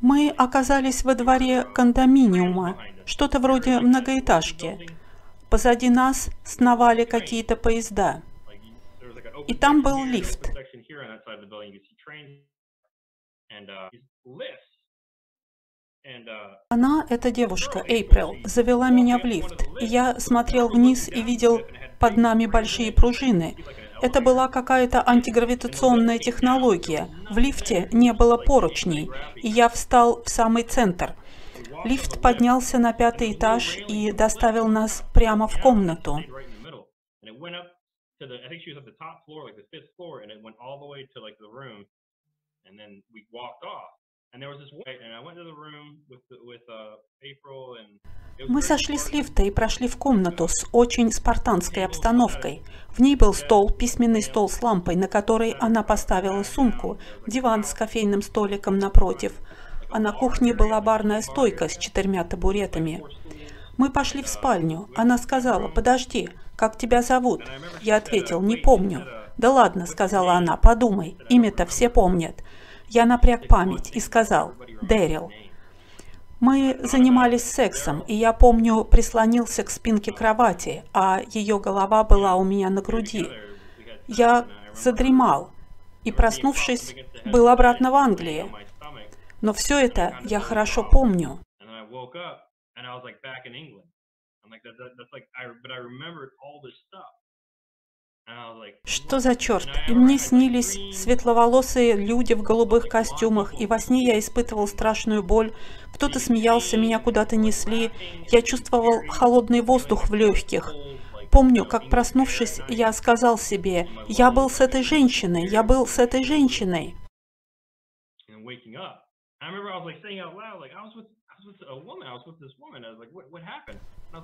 Мы 0.00 0.30
оказались 0.30 1.02
во 1.04 1.14
дворе 1.14 1.64
кондоминиума, 1.64 2.78
что-то 3.04 3.38
вроде 3.38 3.80
многоэтажки. 3.80 4.90
Позади 5.50 5.88
нас 5.88 6.30
сновали 6.44 7.04
какие-то 7.04 7.56
поезда. 7.56 8.22
И 9.46 9.54
там 9.54 9.82
был 9.82 10.04
лифт. 10.04 10.50
Она, 16.68 17.06
эта 17.08 17.30
девушка, 17.30 17.82
Эйприл, 17.86 18.36
завела 18.44 18.90
меня 18.90 19.18
в 19.18 19.24
лифт. 19.24 19.66
И 19.80 19.86
я 19.86 20.20
смотрел 20.20 20.68
вниз 20.68 21.08
и 21.08 21.22
видел 21.22 21.60
под 21.98 22.16
нами 22.16 22.46
большие 22.46 22.92
пружины. 22.92 23.56
Это 24.02 24.20
была 24.20 24.48
какая-то 24.48 25.02
антигравитационная 25.06 26.18
технология. 26.18 27.08
В 27.30 27.38
лифте 27.38 27.88
не 27.92 28.12
было 28.12 28.36
поручней, 28.36 29.10
и 29.36 29.48
я 29.48 29.68
встал 29.68 30.22
в 30.22 30.28
самый 30.28 30.64
центр. 30.64 31.14
Лифт 31.84 32.20
поднялся 32.20 32.78
на 32.78 32.92
пятый 32.92 33.32
этаж 33.32 33.78
и 33.88 34.12
доставил 34.12 34.68
нас 34.68 35.04
прямо 35.14 35.46
в 35.48 35.60
комнату. 35.60 36.18
Мы 48.48 48.62
сошли 48.62 48.98
с 48.98 49.12
лифта 49.12 49.42
и 49.42 49.50
прошли 49.50 49.88
в 49.88 49.96
комнату 49.96 50.48
с 50.48 50.66
очень 50.72 51.10
спартанской 51.10 51.84
обстановкой. 51.84 52.62
В 52.96 53.00
ней 53.00 53.14
был 53.14 53.34
стол, 53.34 53.68
письменный 53.68 54.22
стол 54.22 54.48
с 54.48 54.62
лампой, 54.62 54.96
на 54.96 55.06
которой 55.06 55.50
она 55.60 55.82
поставила 55.82 56.42
сумку, 56.42 56.96
диван 57.26 57.62
с 57.62 57.74
кофейным 57.74 58.22
столиком 58.22 58.78
напротив, 58.78 59.32
а 59.90 59.98
на 59.98 60.12
кухне 60.12 60.54
была 60.54 60.80
барная 60.80 61.20
стойка 61.20 61.68
с 61.68 61.76
четырьмя 61.76 62.24
табуретами. 62.24 63.04
Мы 63.76 63.90
пошли 63.90 64.22
в 64.22 64.28
спальню. 64.28 64.88
Она 64.96 65.18
сказала, 65.18 65.68
подожди, 65.68 66.30
как 66.56 66.78
тебя 66.78 67.02
зовут? 67.02 67.42
Я 67.82 67.96
ответил, 67.96 68.40
не 68.40 68.56
помню. 68.56 69.04
Да 69.36 69.52
ладно, 69.52 69.84
сказала 69.84 70.32
она, 70.32 70.56
подумай, 70.56 71.18
имя-то 71.28 71.66
все 71.66 71.90
помнят. 71.90 72.42
Я 72.88 73.04
напряг 73.04 73.46
память 73.46 73.90
и 73.94 74.00
сказал, 74.00 74.54
Дэрил. 74.80 75.30
Мы 76.40 76.78
занимались 76.82 77.44
сексом, 77.44 78.00
и 78.00 78.14
я 78.14 78.32
помню, 78.32 78.84
прислонился 78.84 79.64
к 79.64 79.70
спинке 79.70 80.12
кровати, 80.12 80.84
а 80.92 81.20
ее 81.30 81.58
голова 81.58 82.04
была 82.04 82.36
у 82.36 82.44
меня 82.44 82.68
на 82.68 82.82
груди. 82.82 83.26
Я 84.06 84.46
задремал 84.74 85.50
и, 86.04 86.12
проснувшись, 86.12 86.94
был 87.24 87.48
обратно 87.48 87.90
в 87.90 87.94
Англии. 87.94 88.46
Но 89.40 89.52
все 89.52 89.78
это 89.78 90.18
я 90.24 90.40
хорошо 90.40 90.84
помню. 90.84 91.40
Что 98.84 99.20
за 99.20 99.36
черт? 99.36 99.68
И 99.88 99.92
мне 99.92 100.18
снились 100.18 100.78
светловолосые 100.92 101.94
люди 101.94 102.34
в 102.34 102.42
голубых 102.42 102.88
костюмах, 102.88 103.60
и 103.60 103.66
во 103.66 103.78
сне 103.78 104.04
я 104.04 104.18
испытывал 104.18 104.66
страшную 104.66 105.22
боль. 105.22 105.52
Кто-то 105.94 106.18
смеялся, 106.18 106.76
меня 106.76 106.98
куда-то 106.98 107.36
несли. 107.36 107.90
Я 108.30 108.42
чувствовал 108.42 109.06
холодный 109.08 109.60
воздух 109.60 110.08
в 110.08 110.14
легких. 110.14 110.74
Помню, 111.30 111.64
как 111.64 111.88
проснувшись, 111.88 112.60
я 112.68 112.92
сказал 112.92 113.38
себе, 113.38 113.88
я 114.08 114.30
был 114.30 114.48
с 114.48 114.60
этой 114.60 114.82
женщиной, 114.82 115.46
я 115.46 115.62
был 115.62 115.86
с 115.86 115.98
этой 115.98 116.24
женщиной. 116.24 116.94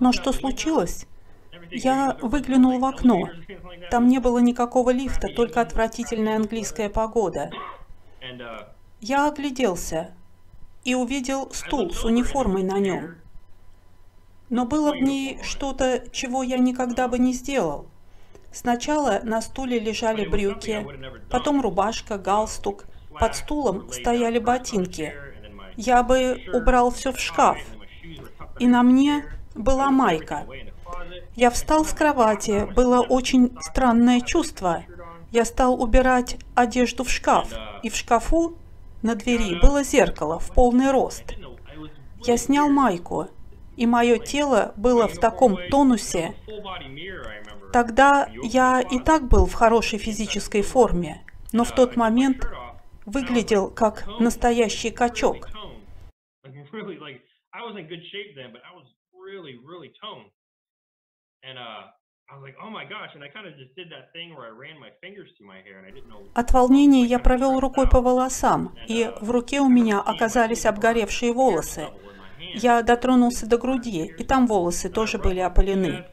Но 0.01 0.13
что 0.13 0.33
случилось? 0.33 1.07
Я 1.71 2.17
выглянул 2.21 2.79
в 2.79 2.85
окно. 2.85 3.29
Там 3.91 4.09
не 4.09 4.19
было 4.19 4.39
никакого 4.39 4.91
лифта, 4.91 5.29
только 5.29 5.61
отвратительная 5.61 6.37
английская 6.37 6.89
погода. 6.89 7.51
Я 9.01 9.29
огляделся 9.29 10.13
и 10.85 10.95
увидел 10.95 11.51
стул 11.53 11.93
с 11.93 12.05
униформой 12.05 12.63
на 12.63 12.79
нем. 12.79 13.17
Но 14.49 14.67
было 14.67 14.93
в 14.93 15.01
ней 15.01 15.41
что-то, 15.43 16.05
чего 16.11 16.43
я 16.43 16.59
никогда 16.59 17.09
бы 17.09 17.19
не 17.19 17.33
сделал. 17.33 17.87
Сначала 18.53 19.21
на 19.23 19.41
стуле 19.41 19.79
лежали 19.79 20.29
брюки, 20.29 20.87
потом 21.31 21.63
рубашка, 21.63 22.19
галстук, 22.19 22.85
под 23.19 23.35
стулом 23.35 23.91
стояли 23.93 24.39
ботинки. 24.39 25.15
Я 25.77 26.03
бы 26.03 26.43
убрал 26.53 26.91
все 26.91 27.13
в 27.13 27.19
шкаф. 27.19 27.59
И 28.59 28.67
на 28.67 28.83
мне 28.83 29.25
была 29.55 29.91
майка. 29.91 30.47
Я 31.35 31.51
встал 31.51 31.85
с 31.85 31.95
кровати. 31.95 32.67
Было 32.75 33.01
очень 33.01 33.57
странное 33.61 34.21
чувство. 34.21 34.85
Я 35.31 35.45
стал 35.45 35.83
убирать 35.83 36.37
одежду 36.55 37.05
в 37.05 37.11
шкаф. 37.11 37.49
И 37.83 37.89
в 37.89 37.97
шкафу 37.97 38.59
на 39.03 39.15
двери 39.15 39.59
было 39.61 39.83
зеркало 39.83 40.39
в 40.39 40.53
полный 40.53 40.91
рост. 40.91 41.35
Я 42.25 42.37
снял 42.37 42.69
майку, 42.69 43.29
и 43.77 43.87
мое 43.87 44.19
тело 44.19 44.75
было 44.77 45.09
в 45.09 45.19
таком 45.19 45.59
тонусе. 45.71 46.35
Тогда 47.73 48.29
я 48.43 48.81
и 48.83 48.99
так 49.01 49.27
был 49.27 49.47
в 49.47 49.55
хорошей 49.55 49.99
физической 49.99 50.61
форме, 50.63 51.25
но 51.53 51.65
в 51.65 51.75
тот 51.75 51.97
момент 51.97 52.47
выглядел 53.07 53.71
как 53.71 54.07
настоящий 54.21 54.91
качок. 54.91 55.49
От 66.35 66.53
волнения 66.53 67.05
я 67.05 67.19
провел 67.19 67.61
рукой 67.61 67.89
по 67.89 68.01
волосам, 68.01 68.75
и 68.89 69.11
в 69.21 69.31
руке 69.31 69.61
у 69.61 69.69
меня 69.69 70.01
оказались 70.01 70.65
обгоревшие 70.65 71.33
волосы. 71.33 71.89
Я 72.55 72.83
дотронулся 72.83 73.47
до 73.49 73.59
груди, 73.59 74.07
и 74.07 74.25
там 74.25 74.47
волосы 74.47 74.89
тоже 74.89 75.19
были 75.19 75.41
опалены. 75.41 76.07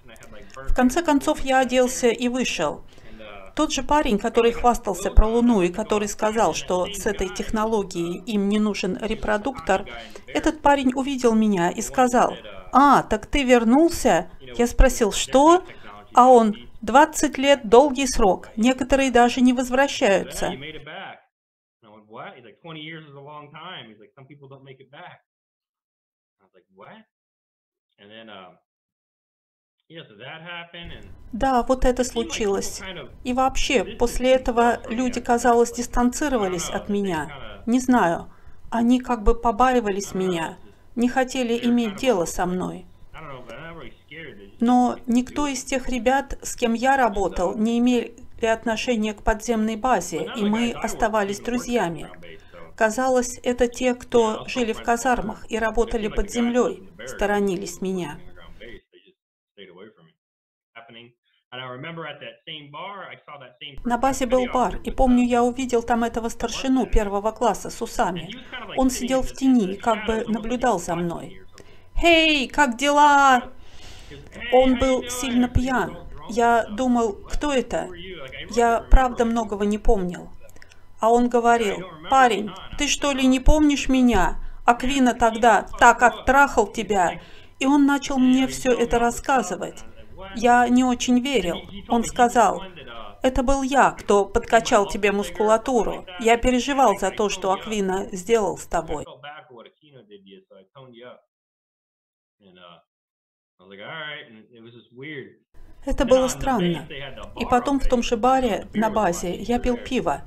В 0.56 0.76
конце 0.76 1.04
концов 1.04 1.40
я 1.42 1.60
оделся 1.60 2.10
и 2.10 2.28
вышел. 2.28 2.84
Тот 3.60 3.74
же 3.74 3.84
парень, 3.84 4.18
который 4.18 4.54
хвастался 4.54 5.12
про 5.12 5.28
Луну 5.28 5.62
и 5.62 5.68
который 5.68 6.08
сказал, 6.08 6.54
что 6.54 6.86
с 6.86 7.06
этой 7.06 7.28
технологией 7.28 8.24
им 8.24 8.48
не 8.48 8.58
нужен 8.58 8.98
репродуктор, 9.02 9.86
этот 10.28 10.62
парень 10.62 10.94
увидел 10.96 11.36
меня 11.36 11.70
и 11.70 11.82
сказал, 11.82 12.38
«А, 12.72 13.04
так 13.04 13.26
ты 13.26 13.44
вернулся?» 13.44 14.32
Я 14.58 14.66
спросил, 14.66 15.12
«Что?» 15.12 15.66
А 16.14 16.30
он, 16.30 16.56
«20 16.82 17.38
лет– 17.38 17.60
долгий 17.68 18.08
срок, 18.08 18.48
некоторые 18.56 19.12
даже 19.12 19.42
не 19.42 19.52
возвращаются». 19.52 20.54
Да, 31.32 31.64
вот 31.64 31.84
это 31.84 32.04
случилось. 32.04 32.80
И 33.24 33.34
вообще, 33.34 33.84
после 33.84 34.34
этого 34.34 34.80
люди, 34.88 35.20
казалось, 35.20 35.72
дистанцировались 35.72 36.70
от 36.70 36.90
меня. 36.90 37.32
Не 37.66 37.80
знаю, 37.80 38.32
они 38.70 39.00
как 39.00 39.24
бы 39.24 39.34
побаивались 39.34 40.14
меня, 40.14 40.58
не 40.96 41.10
хотели 41.10 41.58
иметь 41.66 41.96
дело 41.96 42.26
со 42.26 42.46
мной. 42.46 42.86
Но 44.60 44.98
никто 45.08 45.48
из 45.48 45.64
тех 45.64 45.90
ребят, 45.90 46.38
с 46.44 46.56
кем 46.56 46.74
я 46.74 46.96
работал, 46.96 47.58
не 47.58 47.80
имели 47.80 48.16
отношения 48.42 49.14
к 49.16 49.24
подземной 49.24 49.76
базе, 49.76 50.30
и 50.36 50.44
мы 50.44 50.72
оставались 50.72 51.40
друзьями. 51.40 52.08
Казалось, 52.76 53.40
это 53.44 53.68
те, 53.68 53.96
кто 53.96 54.46
жили 54.48 54.72
в 54.72 54.84
казармах 54.84 55.46
и 55.50 55.58
работали 55.58 56.08
под 56.08 56.32
землей, 56.32 56.88
сторонились 57.08 57.82
меня. 57.82 58.20
На 63.86 63.98
базе 63.98 64.28
был 64.28 64.46
бар, 64.54 64.76
и 64.84 64.92
помню, 64.92 65.26
я 65.26 65.44
увидел 65.44 65.82
там 65.82 66.04
этого 66.04 66.30
старшину 66.30 66.86
первого 66.86 67.32
класса 67.32 67.70
с 67.70 67.82
усами. 67.82 68.30
Он 68.78 68.90
сидел 68.90 69.24
в 69.24 69.34
тени 69.34 69.74
и 69.74 69.78
как 69.78 70.06
бы 70.06 70.26
наблюдал 70.28 70.80
за 70.80 70.96
мной. 70.96 71.42
«Хей, 71.96 72.48
как 72.48 72.78
дела?» 72.78 73.52
Он 74.52 74.78
был 74.78 75.10
сильно 75.10 75.48
пьян. 75.48 75.98
Я 76.30 76.66
думал, 76.70 77.14
кто 77.14 77.52
это? 77.52 77.90
Я 78.52 78.86
правда 78.90 79.26
многого 79.26 79.66
не 79.66 79.78
помнил. 79.78 80.30
А 81.00 81.12
он 81.12 81.30
говорил, 81.30 81.78
«Парень, 82.10 82.52
ты 82.78 82.88
что 82.88 83.12
ли 83.12 83.26
не 83.26 83.40
помнишь 83.40 83.90
меня? 83.90 84.40
Аквина 84.66 85.14
тогда 85.14 85.66
так 85.80 86.04
оттрахал 86.04 86.68
тебя». 86.68 87.22
И 87.60 87.66
он 87.66 87.86
начал 87.86 88.18
мне 88.18 88.48
все 88.48 88.72
это 88.72 89.00
рассказывать. 89.00 89.84
Я 90.36 90.68
не 90.70 90.84
очень 90.84 91.20
верил. 91.20 91.58
Он 91.88 92.04
сказал, 92.04 92.62
это 93.22 93.44
был 93.44 93.64
я, 93.64 93.92
кто 93.92 94.26
подкачал 94.26 94.88
тебе 94.88 95.12
мускулатуру. 95.12 96.06
Я 96.20 96.38
переживал 96.38 96.98
за 96.98 97.12
то, 97.12 97.30
что 97.30 97.52
Аквина 97.52 98.08
сделал 98.12 98.58
с 98.58 98.66
тобой. 98.66 99.06
Это 105.86 106.06
было 106.06 106.28
странно. 106.28 106.88
И 107.40 107.46
потом 107.46 107.80
в 107.80 107.88
том 107.88 108.04
же 108.04 108.16
баре 108.16 108.68
на 108.74 108.90
базе 108.90 109.36
я 109.36 109.60
пил 109.60 109.78
пиво. 109.78 110.22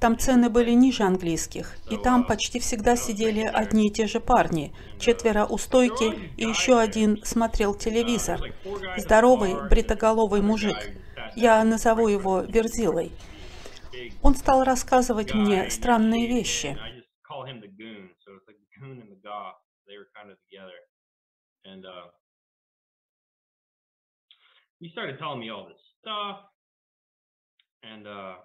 Там 0.00 0.16
цены 0.16 0.48
были 0.48 0.70
ниже 0.70 1.02
английских, 1.02 1.76
и 1.90 1.96
там 1.96 2.24
почти 2.24 2.60
всегда 2.60 2.94
сидели 2.94 3.40
одни 3.40 3.88
и 3.88 3.92
те 3.92 4.06
же 4.06 4.20
парни, 4.20 4.72
четверо 5.00 5.44
у 5.44 5.58
стойки, 5.58 6.32
и 6.36 6.44
еще 6.44 6.78
один 6.78 7.24
смотрел 7.24 7.74
телевизор. 7.74 8.40
Здоровый, 8.96 9.68
бритоголовый 9.68 10.40
мужик. 10.40 10.76
Я 11.34 11.64
назову 11.64 12.06
его 12.06 12.42
Верзилой. 12.42 13.10
Он 14.22 14.36
стал 14.36 14.62
рассказывать 14.62 15.34
мне 15.34 15.68
странные 15.70 16.28
вещи. 16.28 16.78
He 24.80 24.88
started 24.90 25.18
telling 25.18 25.40
me 25.40 25.50
all 25.50 25.66
this 25.66 25.82
stuff, 26.00 26.38
and 27.82 28.06
uh, 28.06 28.36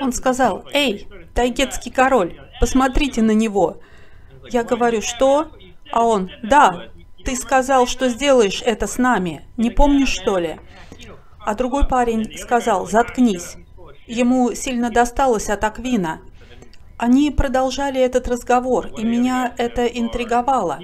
Он 0.00 0.12
сказал, 0.12 0.64
«Эй, 0.72 1.06
тайгетский 1.32 1.92
король, 1.92 2.40
посмотрите 2.60 3.22
на 3.22 3.30
него». 3.30 3.80
Я 4.50 4.64
говорю, 4.64 5.00
«Что?» 5.00 5.50
А 5.92 6.04
он, 6.04 6.30
«Да, 6.42 6.88
ты 7.24 7.36
сказал, 7.36 7.86
что 7.86 8.08
сделаешь 8.08 8.62
это 8.64 8.86
с 8.86 8.98
нами. 8.98 9.46
Не 9.56 9.70
помнишь, 9.70 10.08
что 10.08 10.38
ли?» 10.38 10.58
А 11.38 11.54
другой 11.54 11.86
парень 11.86 12.36
сказал, 12.36 12.86
«Заткнись». 12.86 13.56
Ему 14.06 14.54
сильно 14.54 14.90
досталось 14.90 15.48
от 15.48 15.64
Аквина. 15.64 16.20
Они 16.96 17.30
продолжали 17.30 18.00
этот 18.00 18.28
разговор, 18.28 18.86
и 18.98 19.04
меня 19.04 19.54
это 19.58 19.86
интриговало. 19.86 20.78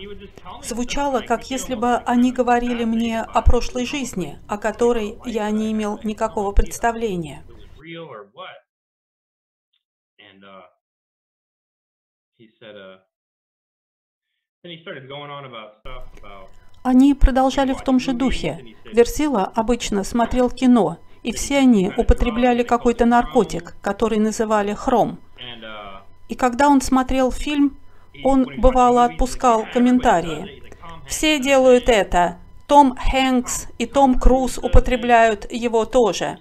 Звучало, 0.63 1.21
как 1.21 1.51
если 1.51 1.75
бы 1.75 1.97
они 1.99 2.33
говорили 2.33 2.85
мне 2.85 3.21
о 3.21 3.43
прошлой 3.43 3.87
жизни, 3.87 4.39
о 4.49 4.59
которой 4.59 5.19
я 5.25 5.51
не 5.51 5.71
имел 5.73 6.01
никакого 6.03 6.53
представления. 6.53 7.45
Они 16.83 17.15
продолжали 17.15 17.73
в 17.73 17.83
том 17.83 18.01
же 18.01 18.13
духе. 18.13 18.77
Версила 18.85 19.45
обычно 19.45 20.03
смотрел 20.03 20.51
кино, 20.51 20.99
и 21.23 21.33
все 21.33 21.59
они 21.59 21.93
употребляли 21.97 22.63
какой-то 22.63 23.05
наркотик, 23.07 23.77
который 23.81 24.19
называли 24.19 24.73
хром. 24.73 25.21
И 26.31 26.37
когда 26.37 26.69
он 26.69 26.81
смотрел 26.81 27.33
фильм, 27.33 27.77
он 28.23 28.47
бывало 28.59 29.05
отпускал 29.05 29.67
комментарии. 29.73 30.63
Все 31.07 31.41
делают 31.41 31.89
это. 31.89 32.39
Том 32.69 32.97
Хэнкс 32.97 33.67
и 33.79 33.87
Том 33.87 34.15
Круз 34.15 34.57
употребляют 34.57 35.51
его 35.51 35.85
тоже. 35.85 36.39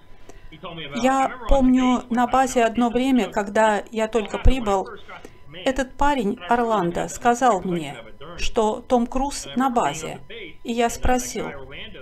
Я 1.02 1.32
помню 1.50 2.04
на 2.12 2.28
базе 2.28 2.64
одно 2.64 2.90
время, 2.90 3.32
когда 3.32 3.82
я 3.92 4.08
только 4.08 4.38
прибыл, 4.38 4.88
этот 5.66 5.96
парень, 5.96 6.38
Орландо, 6.48 7.08
сказал 7.08 7.62
мне, 7.62 7.98
что 8.38 8.82
Том 8.88 9.08
Круз 9.08 9.48
на 9.56 9.72
базе. 9.72 10.20
И 10.64 10.72
я 10.72 10.92
спросил, 10.92 11.48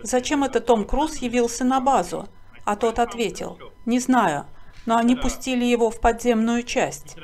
зачем 0.03 0.43
это 0.43 0.59
Том 0.59 0.83
Круз 0.83 1.17
явился 1.17 1.63
на 1.63 1.79
базу? 1.79 2.27
А 2.65 2.75
тот 2.75 2.99
ответил, 2.99 3.57
не 3.85 3.99
знаю, 3.99 4.45
но 4.87 4.97
они 4.97 5.15
пустили 5.15 5.65
его 5.65 5.91
в 5.91 6.01
подземную 6.01 6.63
часть. 6.63 7.15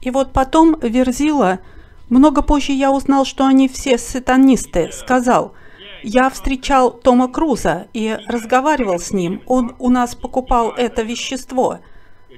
И 0.00 0.10
вот 0.10 0.32
потом 0.32 0.78
Верзила, 0.80 1.60
много 2.08 2.42
позже 2.42 2.72
я 2.72 2.90
узнал, 2.90 3.24
что 3.24 3.44
они 3.44 3.68
все 3.68 3.98
сатанисты, 3.98 4.90
сказал, 4.92 5.54
я 6.02 6.30
встречал 6.30 6.92
Тома 6.92 7.30
Круза 7.30 7.88
и 7.92 8.16
разговаривал 8.28 8.98
с 8.98 9.12
ним, 9.12 9.42
он 9.46 9.76
у 9.78 9.90
нас 9.90 10.14
покупал 10.14 10.70
это 10.70 11.02
вещество. 11.02 11.80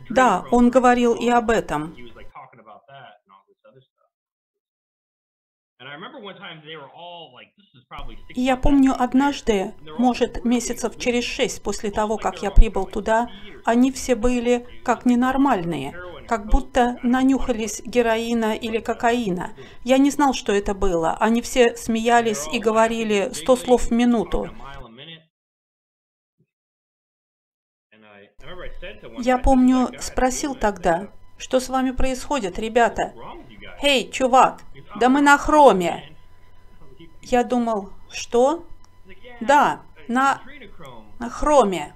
Да, 0.08 0.44
он 0.50 0.70
говорил 0.70 1.14
и 1.14 1.28
об 1.28 1.50
этом. 1.50 1.94
И 8.34 8.40
я 8.42 8.56
помню 8.58 8.94
однажды, 8.98 9.72
может, 9.98 10.44
месяцев 10.44 10.98
через 10.98 11.24
шесть 11.24 11.62
после 11.62 11.90
того, 11.90 12.18
как 12.18 12.42
я 12.42 12.50
прибыл 12.50 12.84
туда, 12.84 13.30
они 13.64 13.90
все 13.90 14.14
были 14.14 14.66
как 14.84 15.06
ненормальные, 15.06 15.94
как 16.28 16.50
будто 16.50 16.98
нанюхались 17.02 17.80
героина 17.82 18.54
или 18.54 18.78
кокаина. 18.78 19.54
Я 19.82 19.96
не 19.96 20.10
знал, 20.10 20.34
что 20.34 20.52
это 20.52 20.74
было. 20.74 21.16
Они 21.18 21.40
все 21.40 21.74
смеялись 21.76 22.46
и 22.52 22.58
говорили 22.58 23.30
сто 23.32 23.56
слов 23.56 23.84
в 23.84 23.90
минуту. 23.90 24.50
Я 29.18 29.38
помню, 29.38 29.88
спросил 29.98 30.54
тогда, 30.54 31.08
что 31.38 31.58
с 31.58 31.70
вами 31.70 31.92
происходит, 31.92 32.58
ребята? 32.58 33.14
«Эй, 33.82 34.10
чувак, 34.10 34.62
да 34.96 35.08
мы 35.08 35.20
на 35.20 35.38
хроме!» 35.38 36.10
Я 37.22 37.44
думал, 37.44 37.90
что? 38.10 38.64
Да, 39.40 39.82
на, 40.08 40.40
на 41.18 41.28
хроме. 41.30 41.94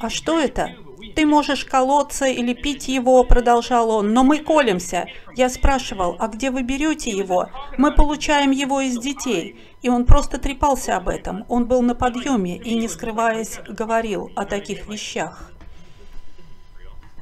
А 0.00 0.08
что 0.08 0.38
это? 0.38 0.76
Ты 1.16 1.26
можешь 1.26 1.64
колоться 1.64 2.26
или 2.26 2.54
пить 2.54 2.88
его, 2.88 3.24
продолжал 3.24 3.90
он, 3.90 4.12
но 4.14 4.22
мы 4.22 4.38
колемся. 4.38 5.08
Я 5.34 5.48
спрашивал, 5.48 6.16
а 6.20 6.28
где 6.28 6.50
вы 6.50 6.62
берете 6.62 7.10
его? 7.10 7.50
Мы 7.78 7.92
получаем 7.92 8.52
его 8.52 8.80
из 8.80 8.96
детей. 8.98 9.60
И 9.82 9.88
он 9.88 10.06
просто 10.06 10.38
трепался 10.38 10.96
об 10.96 11.08
этом. 11.08 11.44
Он 11.48 11.66
был 11.66 11.82
на 11.82 11.96
подъеме 11.96 12.56
и, 12.56 12.76
не 12.76 12.88
скрываясь, 12.88 13.58
говорил 13.68 14.30
о 14.36 14.44
таких 14.44 14.86
вещах. 14.86 15.51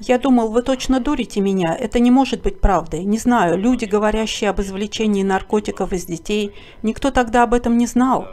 Я 0.01 0.19
думал, 0.19 0.51
вы 0.51 0.63
точно 0.63 0.99
дурите 0.99 1.41
меня. 1.41 1.77
Это 1.77 2.01
не 2.01 2.11
может 2.11 2.43
быть 2.43 2.61
правдой. 2.61 3.05
Не 3.05 3.19
знаю, 3.19 3.59
люди, 3.59 3.85
говорящие 3.85 4.51
об 4.51 4.61
извлечении 4.61 5.23
наркотиков 5.23 5.93
из 5.93 6.07
детей, 6.07 6.55
никто 6.83 7.11
тогда 7.11 7.43
об 7.43 7.55
этом 7.55 7.77
не 7.77 7.87
знал. 7.87 8.27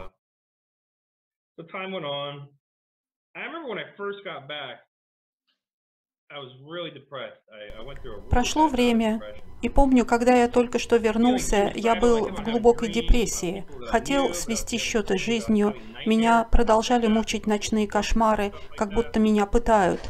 Прошло 8.30 8.68
время, 8.68 9.20
и 9.62 9.68
помню, 9.68 10.04
когда 10.04 10.34
я 10.34 10.48
только 10.48 10.78
что 10.78 10.96
вернулся, 10.96 11.72
я 11.74 11.96
был 11.96 12.28
в 12.28 12.44
глубокой 12.44 12.92
депрессии, 12.92 13.66
хотел 13.86 14.34
свести 14.34 14.78
счеты 14.78 15.18
с 15.18 15.22
жизнью, 15.22 15.74
меня 16.06 16.44
продолжали 16.44 17.06
мучить 17.06 17.46
ночные 17.46 17.88
кошмары, 17.88 18.52
как 18.76 18.92
будто 18.92 19.18
меня 19.18 19.46
пытают. 19.46 20.00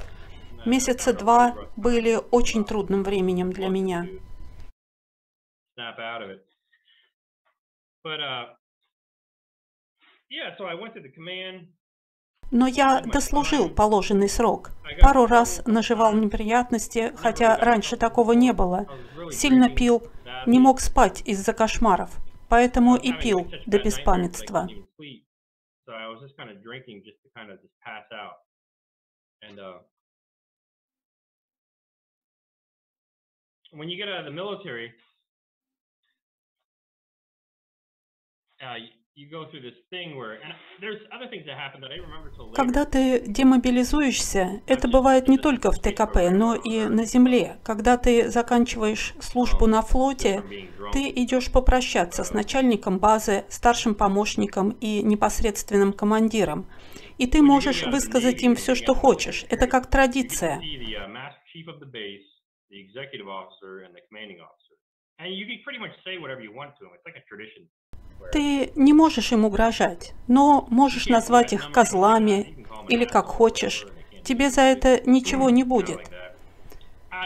Месяца 0.66 1.12
два 1.12 1.56
были 1.76 2.18
очень 2.30 2.64
трудным 2.64 3.02
временем 3.02 3.52
для 3.52 3.68
меня. 3.68 4.06
So 10.58 10.66
I 10.66 10.74
to 10.74 11.10
command. 11.16 11.68
Но 12.50 12.66
я 12.66 13.00
дослужил 13.02 13.68
положенный 13.68 14.28
срок. 14.28 14.70
Пару 15.00 15.26
раз 15.26 15.62
наживал 15.66 16.14
неприятности, 16.14 17.12
хотя 17.16 17.56
раньше 17.58 17.96
такого 17.96 18.32
не 18.32 18.52
было. 18.52 18.86
Сильно 19.30 19.68
пил, 19.68 20.02
не 20.46 20.58
мог 20.58 20.80
спать 20.80 21.22
из-за 21.26 21.52
кошмаров, 21.52 22.16
поэтому 22.48 22.96
и 22.96 23.12
пил 23.12 23.50
до 23.66 23.78
беспамятства. 23.78 24.66
When 33.72 33.88
you 33.88 33.96
get 33.96 34.08
out 34.08 34.20
of 34.20 34.24
the 34.24 34.32
military, 34.32 34.92
когда 42.54 42.84
ты 42.84 43.20
демобилизуешься, 43.26 44.62
это 44.66 44.88
бывает 44.88 45.28
не 45.28 45.38
только 45.38 45.70
в 45.70 45.78
ТКП, 45.80 46.30
но 46.30 46.54
и 46.54 46.84
на 46.84 47.04
земле. 47.04 47.58
Когда 47.64 47.96
ты 47.96 48.30
заканчиваешь 48.30 49.14
службу 49.20 49.66
на 49.66 49.82
флоте, 49.82 50.42
ты 50.92 51.08
идешь 51.10 51.52
попрощаться 51.52 52.24
с 52.24 52.32
начальником 52.32 52.98
базы, 52.98 53.44
старшим 53.48 53.94
помощником 53.94 54.70
и 54.80 55.02
непосредственным 55.02 55.92
командиром. 55.92 56.68
И 57.18 57.26
ты 57.26 57.42
можешь 57.42 57.84
высказать 57.84 58.42
им 58.42 58.54
все, 58.54 58.74
что 58.74 58.94
хочешь. 58.94 59.44
Это 59.50 59.66
как 59.66 59.90
традиция. 59.90 60.60
And 65.18 65.34
you 65.34 65.46
can 65.46 65.58
pretty 65.64 65.80
much 65.80 65.92
say 66.04 66.18
whatever 66.18 66.40
you 66.40 66.52
want 66.54 66.76
to 66.78 66.84
them. 66.84 66.92
It's 66.94 67.04
like 67.04 67.16
a 67.16 67.24
tradition. 67.28 67.68
Ты 68.32 68.72
не 68.74 68.92
можешь 68.92 69.32
им 69.32 69.44
угрожать, 69.44 70.12
но 70.26 70.66
можешь 70.70 71.06
назвать 71.06 71.52
их 71.52 71.70
козлами 71.72 72.66
или 72.88 73.04
как 73.04 73.26
хочешь. 73.26 73.86
Тебе 74.24 74.50
за 74.50 74.62
это 74.62 75.00
ничего 75.08 75.50
не 75.50 75.64
будет. 75.64 76.00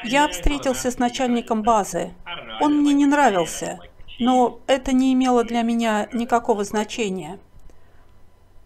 Я 0.05 0.29
встретился 0.29 0.91
с 0.91 0.99
начальником 0.99 1.63
базы. 1.63 2.15
Он 2.61 2.81
мне 2.81 2.93
не 2.93 3.07
нравился, 3.07 3.81
но 4.19 4.61
это 4.67 4.93
не 4.93 5.13
имело 5.13 5.45
для 5.45 5.63
меня 5.63 6.09
никакого 6.13 6.65
значения. 6.65 7.39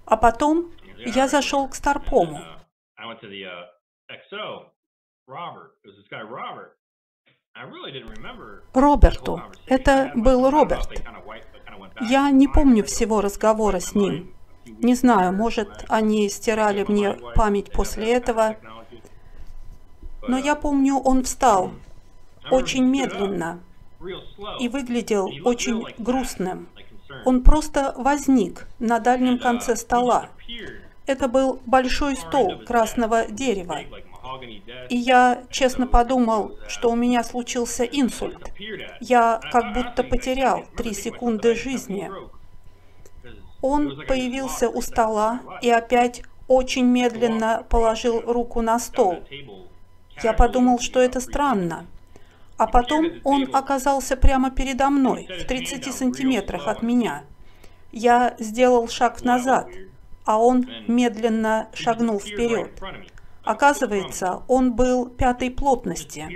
А 0.05 0.17
потом 0.17 0.73
я 0.99 1.29
зашел 1.29 1.69
к 1.69 1.75
Старпому. 1.75 2.41
Роберту. 8.75 9.43
Это 9.67 10.13
был 10.15 10.51
Роберт. 10.51 11.03
Я 12.01 12.31
не 12.31 12.47
помню 12.47 12.85
всего 12.85 13.21
разговора 13.21 13.81
с 13.81 13.95
ним. 13.95 14.35
Не 14.67 14.95
знаю, 14.95 15.33
может, 15.33 15.85
они 15.89 16.29
стирали 16.29 16.85
мне 16.87 17.19
память 17.35 17.73
после 17.73 18.13
этого. 18.13 18.57
Но 20.29 20.39
я 20.39 20.55
помню, 20.55 20.97
он 20.97 21.25
встал 21.25 21.73
очень 22.51 22.85
медленно 22.85 23.61
и 24.61 24.69
выглядел 24.69 25.29
очень 25.45 25.85
грустным. 25.99 26.69
Он 27.25 27.43
просто 27.43 27.95
возник 27.97 28.69
на 28.79 29.01
дальнем 29.01 29.39
конце 29.39 29.77
стола. 29.77 30.29
Это 31.07 31.29
был 31.29 31.61
большой 31.67 32.17
стол 32.17 32.65
красного 32.65 33.27
дерева. 33.27 33.81
И 34.89 34.97
я 34.97 35.43
честно 35.51 35.87
подумал, 35.87 36.57
что 36.69 36.91
у 36.91 36.97
меня 36.97 37.25
случился 37.25 37.85
инсульт. 37.85 38.53
Я 39.01 39.41
как 39.53 39.73
будто 39.75 40.03
потерял 40.03 40.65
три 40.77 40.93
секунды 40.93 41.55
жизни. 41.55 42.11
Он 43.63 44.03
появился 44.07 44.69
у 44.69 44.81
стола 44.81 45.41
и 45.63 45.71
опять 45.71 46.23
очень 46.49 46.87
медленно 46.87 47.65
положил 47.69 48.21
руку 48.21 48.63
на 48.63 48.79
стол. 48.79 49.25
Я 50.23 50.33
подумал, 50.33 50.79
что 50.79 51.01
это 51.01 51.21
странно. 51.21 51.87
А 52.57 52.67
потом 52.67 53.07
он 53.25 53.55
оказался 53.55 54.17
прямо 54.17 54.51
передо 54.51 54.89
мной, 54.89 55.29
в 55.29 55.45
30 55.47 55.93
сантиметрах 55.93 56.69
от 56.69 56.83
меня. 56.83 57.25
Я 57.93 58.35
сделал 58.39 58.89
шаг 58.89 59.23
назад, 59.23 59.69
а 60.25 60.39
он 60.39 60.67
медленно 60.87 61.69
шагнул 61.75 62.19
вперед. 62.19 62.71
Оказывается, 63.47 64.45
он 64.49 64.75
был 64.75 65.09
пятой 65.09 65.51
плотности. 65.51 66.27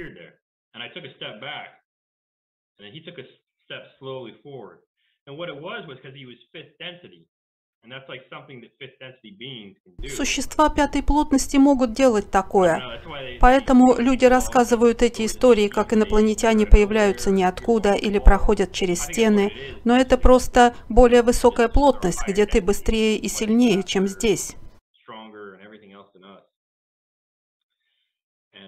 Существа 10.09 10.69
пятой 10.69 11.03
плотности 11.03 11.57
могут 11.57 11.93
делать 11.93 12.31
такое. 12.31 13.03
Поэтому 13.41 13.97
люди 13.99 14.27
рассказывают 14.27 15.03
эти 15.03 15.25
истории, 15.25 15.69
как 15.69 15.93
инопланетяне 15.93 16.67
появляются 16.67 17.31
ниоткуда 17.31 17.95
или 17.95 18.19
проходят 18.19 18.73
через 18.73 19.03
стены. 19.03 19.53
Но 19.85 19.97
это 19.97 20.19
просто 20.19 20.75
более 20.89 21.23
высокая 21.23 21.69
плотность, 21.69 22.27
где 22.29 22.45
ты 22.45 22.61
быстрее 22.61 23.17
и 23.17 23.29
сильнее, 23.29 23.83
чем 23.83 24.07
здесь. 24.07 24.57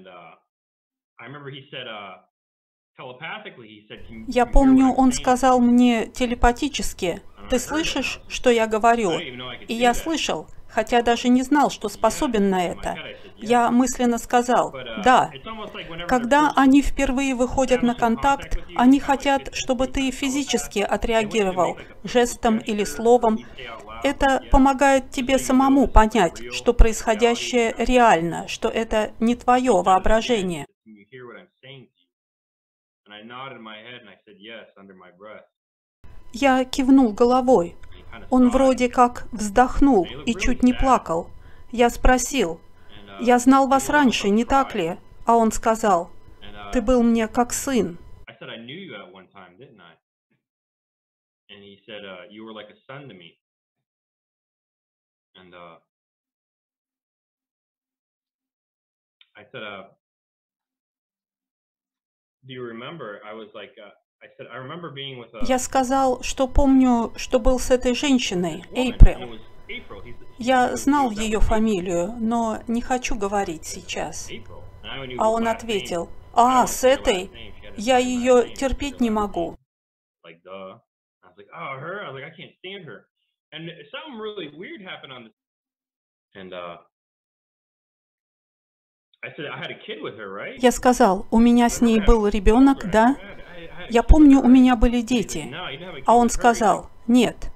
Uh, 0.05 0.35
я 4.29 4.47
помню, 4.47 4.93
он 4.93 5.13
сказал 5.13 5.61
мне 5.61 6.07
телепатически, 6.07 7.23
«Ты 7.51 7.59
слышишь, 7.59 8.21
что 8.29 8.51
я 8.51 8.67
говорю?» 8.67 9.19
И 9.19 9.75
я 9.75 9.95
слышал, 9.95 10.47
хотя 10.69 11.03
даже 11.03 11.29
не 11.29 11.43
знал, 11.43 11.71
что 11.71 11.89
способен 11.89 12.51
на 12.51 12.65
это. 12.65 12.97
Я 13.37 13.71
мысленно 13.71 14.19
сказал, 14.19 14.73
uh, 14.73 15.03
да. 15.03 15.31
Когда 16.07 16.53
они 16.55 16.81
впервые 16.81 17.35
выходят 17.35 17.83
на 17.83 17.95
контакт, 17.95 18.59
они 18.77 19.01
хотят, 19.01 19.51
чтобы 19.53 19.89
ты 19.89 20.11
физически 20.13 20.79
отреагировал, 20.79 21.77
жестом 22.05 22.59
или 22.59 22.85
словом. 22.85 23.41
Это 24.05 24.43
помогает 24.51 25.11
тебе 25.11 25.39
самому 25.39 25.89
понять, 25.89 26.41
что 26.53 26.73
происходящее 26.73 27.75
реально, 27.79 28.47
что 28.49 28.69
это 28.69 29.13
не 29.19 29.35
твое 29.35 29.83
воображение. 29.83 30.67
Я 36.33 36.65
кивнул 36.65 37.13
головой. 37.13 37.77
Он 38.31 38.49
вроде 38.49 38.89
как 38.89 39.27
вздохнул 39.33 40.07
и 40.27 40.35
чуть 40.35 40.63
не 40.63 40.73
плакал. 40.73 41.31
Я 41.71 41.91
спросил, 41.91 42.61
uh, 42.61 43.23
«Я 43.23 43.39
знал 43.39 43.69
вас 43.69 43.91
раньше, 43.91 44.31
не 44.31 44.45
так 44.45 44.75
ли?» 44.75 44.99
А 45.27 45.37
он 45.37 45.53
сказал, 45.53 46.11
uh, 46.41 46.71
«Ты 46.73 46.81
был 46.81 47.03
мне 47.03 47.29
как 47.29 47.53
сын». 47.53 47.99
And 51.51 51.63
I 51.63 51.77
said, 51.87 52.03
uh, 52.05 52.29
do 52.29 52.35
you 52.35 52.47
remember? 52.47 52.61
I 59.37 59.41
was 59.41 59.49
like, 59.53 59.63
uh, 59.63 59.89
Я 65.47 65.59
сказал, 65.59 66.23
что 66.23 66.49
помню, 66.49 67.13
что 67.17 67.39
был 67.39 67.59
с 67.59 67.71
этой 67.71 67.95
женщиной, 67.95 68.63
Эйприл. 68.75 69.39
Я 70.39 70.77
знал 70.77 71.11
ее 71.11 71.41
фамилию, 71.41 72.15
но 72.19 72.63
не 72.69 72.83
хочу 72.83 73.17
говорить 73.17 73.65
сейчас. 73.65 74.31
А 75.19 75.31
он 75.31 75.49
ответил, 75.49 76.09
а, 76.35 76.67
с 76.67 76.85
этой? 76.85 77.31
Я 77.77 77.99
ее 77.99 78.55
терпеть 78.55 79.01
не 79.01 79.11
могу. 79.11 79.57
Я 90.61 90.73
сказал, 90.73 91.27
у 91.31 91.39
меня 91.39 91.69
с 91.69 91.81
ней 91.81 92.01
был 92.01 92.27
ребенок, 92.27 92.91
да? 92.91 93.17
Я 93.89 94.03
помню, 94.03 94.41
у 94.41 94.49
меня 94.49 94.75
были 94.75 95.01
дети. 95.01 95.55
А 96.07 96.17
он 96.17 96.29
сказал, 96.29 96.91
нет, 97.07 97.53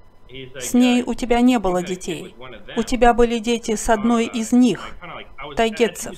с 0.59 0.73
ней 0.73 1.03
у 1.03 1.13
тебя 1.13 1.41
не 1.41 1.59
было 1.59 1.83
детей. 1.83 2.35
У 2.77 2.83
тебя 2.83 3.13
были 3.13 3.39
дети 3.39 3.75
с 3.75 3.89
одной 3.89 4.27
из 4.27 4.51
них, 4.51 4.95
тайгетцев. 5.55 6.17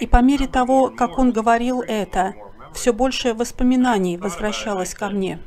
И 0.00 0.06
по 0.06 0.22
мере 0.22 0.46
того, 0.46 0.90
как 0.90 1.18
он 1.18 1.32
говорил 1.32 1.82
это, 1.82 2.34
все 2.72 2.92
больше 2.92 3.34
воспоминаний 3.34 4.16
возвращалось 4.16 4.94
ко 4.94 5.08
мне. 5.08 5.40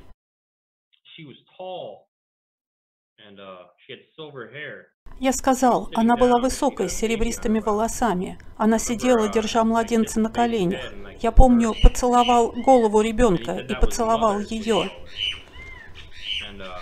Я 5.22 5.34
сказал, 5.34 5.88
она 5.94 6.18
была 6.18 6.40
высокой, 6.40 6.90
с 6.90 6.94
серебристыми 6.94 7.60
волосами. 7.60 8.40
Она 8.58 8.80
сидела, 8.80 9.30
держа 9.30 9.64
младенца 9.64 10.20
на 10.20 10.32
коленях. 10.32 10.82
Я 11.20 11.32
помню, 11.32 11.76
поцеловал 11.84 12.52
голову 12.54 13.02
ребенка 13.02 13.58
и 13.58 13.76
поцеловал 13.76 14.40
ее. 14.40 14.90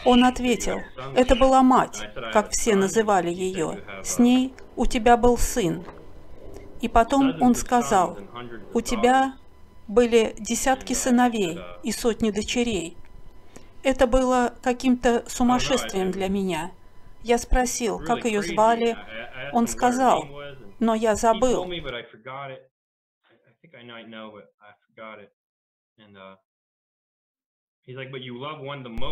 Он 0.06 0.24
ответил, 0.24 0.80
это 1.18 1.36
была 1.36 1.62
мать, 1.64 2.00
как 2.32 2.52
все 2.52 2.78
называли 2.78 3.30
ее. 3.30 3.82
С 4.06 4.20
ней 4.20 4.54
у 4.78 4.86
тебя 4.86 5.18
был 5.18 5.38
сын. 5.38 5.84
И 6.80 6.88
потом 6.88 7.42
он 7.42 7.56
сказал, 7.56 8.18
у 8.74 8.80
тебя 8.80 9.34
были 9.90 10.34
десятки 10.40 10.94
сыновей 10.94 11.60
и 11.84 11.92
сотни 11.92 12.32
дочерей. 12.32 12.96
Это 13.84 14.08
было 14.08 14.54
каким-то 14.62 15.26
сумасшествием 15.28 16.12
для 16.12 16.30
меня. 16.30 16.72
Я 17.24 17.38
спросил, 17.38 18.00
как 18.00 18.26
ее 18.26 18.42
звали. 18.42 18.98
Он 19.54 19.68
сказал, 19.68 20.26
но 20.80 20.96
я 20.96 21.16
забыл. 21.16 21.68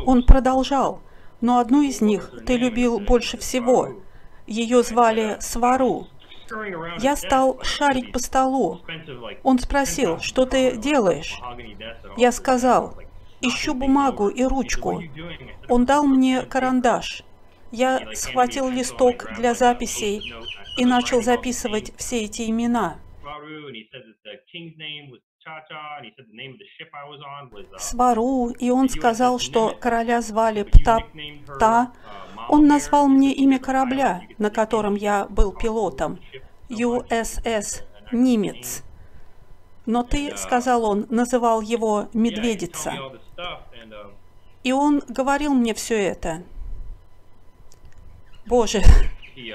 Он 0.06 0.24
продолжал, 0.24 1.02
но 1.42 1.60
одну 1.60 1.82
из 1.82 2.02
них 2.02 2.32
ты 2.46 2.58
любил 2.58 3.00
больше 3.00 3.38
всего. 3.38 4.04
Ее 4.46 4.84
звали 4.84 5.38
Свару. 5.40 6.08
Я 7.00 7.16
стал 7.18 7.62
шарить 7.64 8.12
по 8.14 8.20
столу. 8.20 8.82
Он 9.44 9.60
спросил, 9.60 10.20
что 10.20 10.46
ты 10.46 10.78
делаешь? 10.78 11.40
Я 12.16 12.32
сказал, 12.32 12.98
ищу 13.42 13.74
бумагу 13.74 14.30
и 14.30 14.44
ручку. 14.44 15.04
Он 15.68 15.86
дал 15.86 16.06
мне 16.06 16.44
карандаш. 16.44 17.24
Я 17.72 18.08
схватил 18.14 18.70
листок 18.70 19.26
для 19.36 19.54
записей 19.54 20.34
и 20.78 20.86
начал 20.86 21.22
записывать 21.22 21.94
все 21.98 22.24
эти 22.24 22.50
имена. 22.50 23.00
Свару, 27.78 28.50
и 28.50 28.70
он 28.70 28.90
сказал, 28.90 29.40
что 29.40 29.76
короля 29.80 30.22
звали 30.22 30.64
Пта-Та. 30.64 31.94
Он 32.50 32.68
назвал 32.68 33.08
мне 33.08 33.34
имя 33.34 33.60
корабля, 33.60 34.22
на 34.38 34.50
котором 34.50 34.96
я 34.96 35.26
был 35.26 35.52
пилотом, 35.54 36.20
USS 36.70 37.84
«Нимец». 38.12 38.84
Но 39.86 40.04
ты, 40.04 40.36
сказал 40.36 40.84
он, 40.84 41.08
называл 41.10 41.62
его 41.62 42.10
«Медведица». 42.14 42.94
И 44.64 44.74
он 44.74 45.02
говорил 45.08 45.54
мне 45.54 45.74
все 45.74 45.96
это. 45.96 46.44
Боже, 48.48 48.82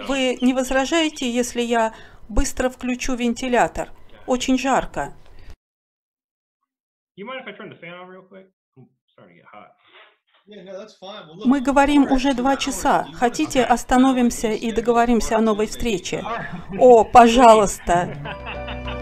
вы 0.06 0.36
не 0.42 0.52
возражаете, 0.52 1.30
если 1.30 1.62
я 1.62 1.94
быстро 2.28 2.68
включу 2.68 3.14
вентилятор? 3.14 3.90
Очень 4.26 4.58
жарко. 4.58 5.14
Мы 11.44 11.60
говорим 11.60 12.12
уже 12.12 12.34
два 12.34 12.56
часа. 12.56 13.06
Хотите, 13.14 13.64
остановимся 13.64 14.48
и 14.48 14.72
договоримся 14.72 15.36
о 15.36 15.40
новой 15.40 15.66
встрече? 15.66 16.22
О, 16.78 17.04
пожалуйста! 17.04 18.98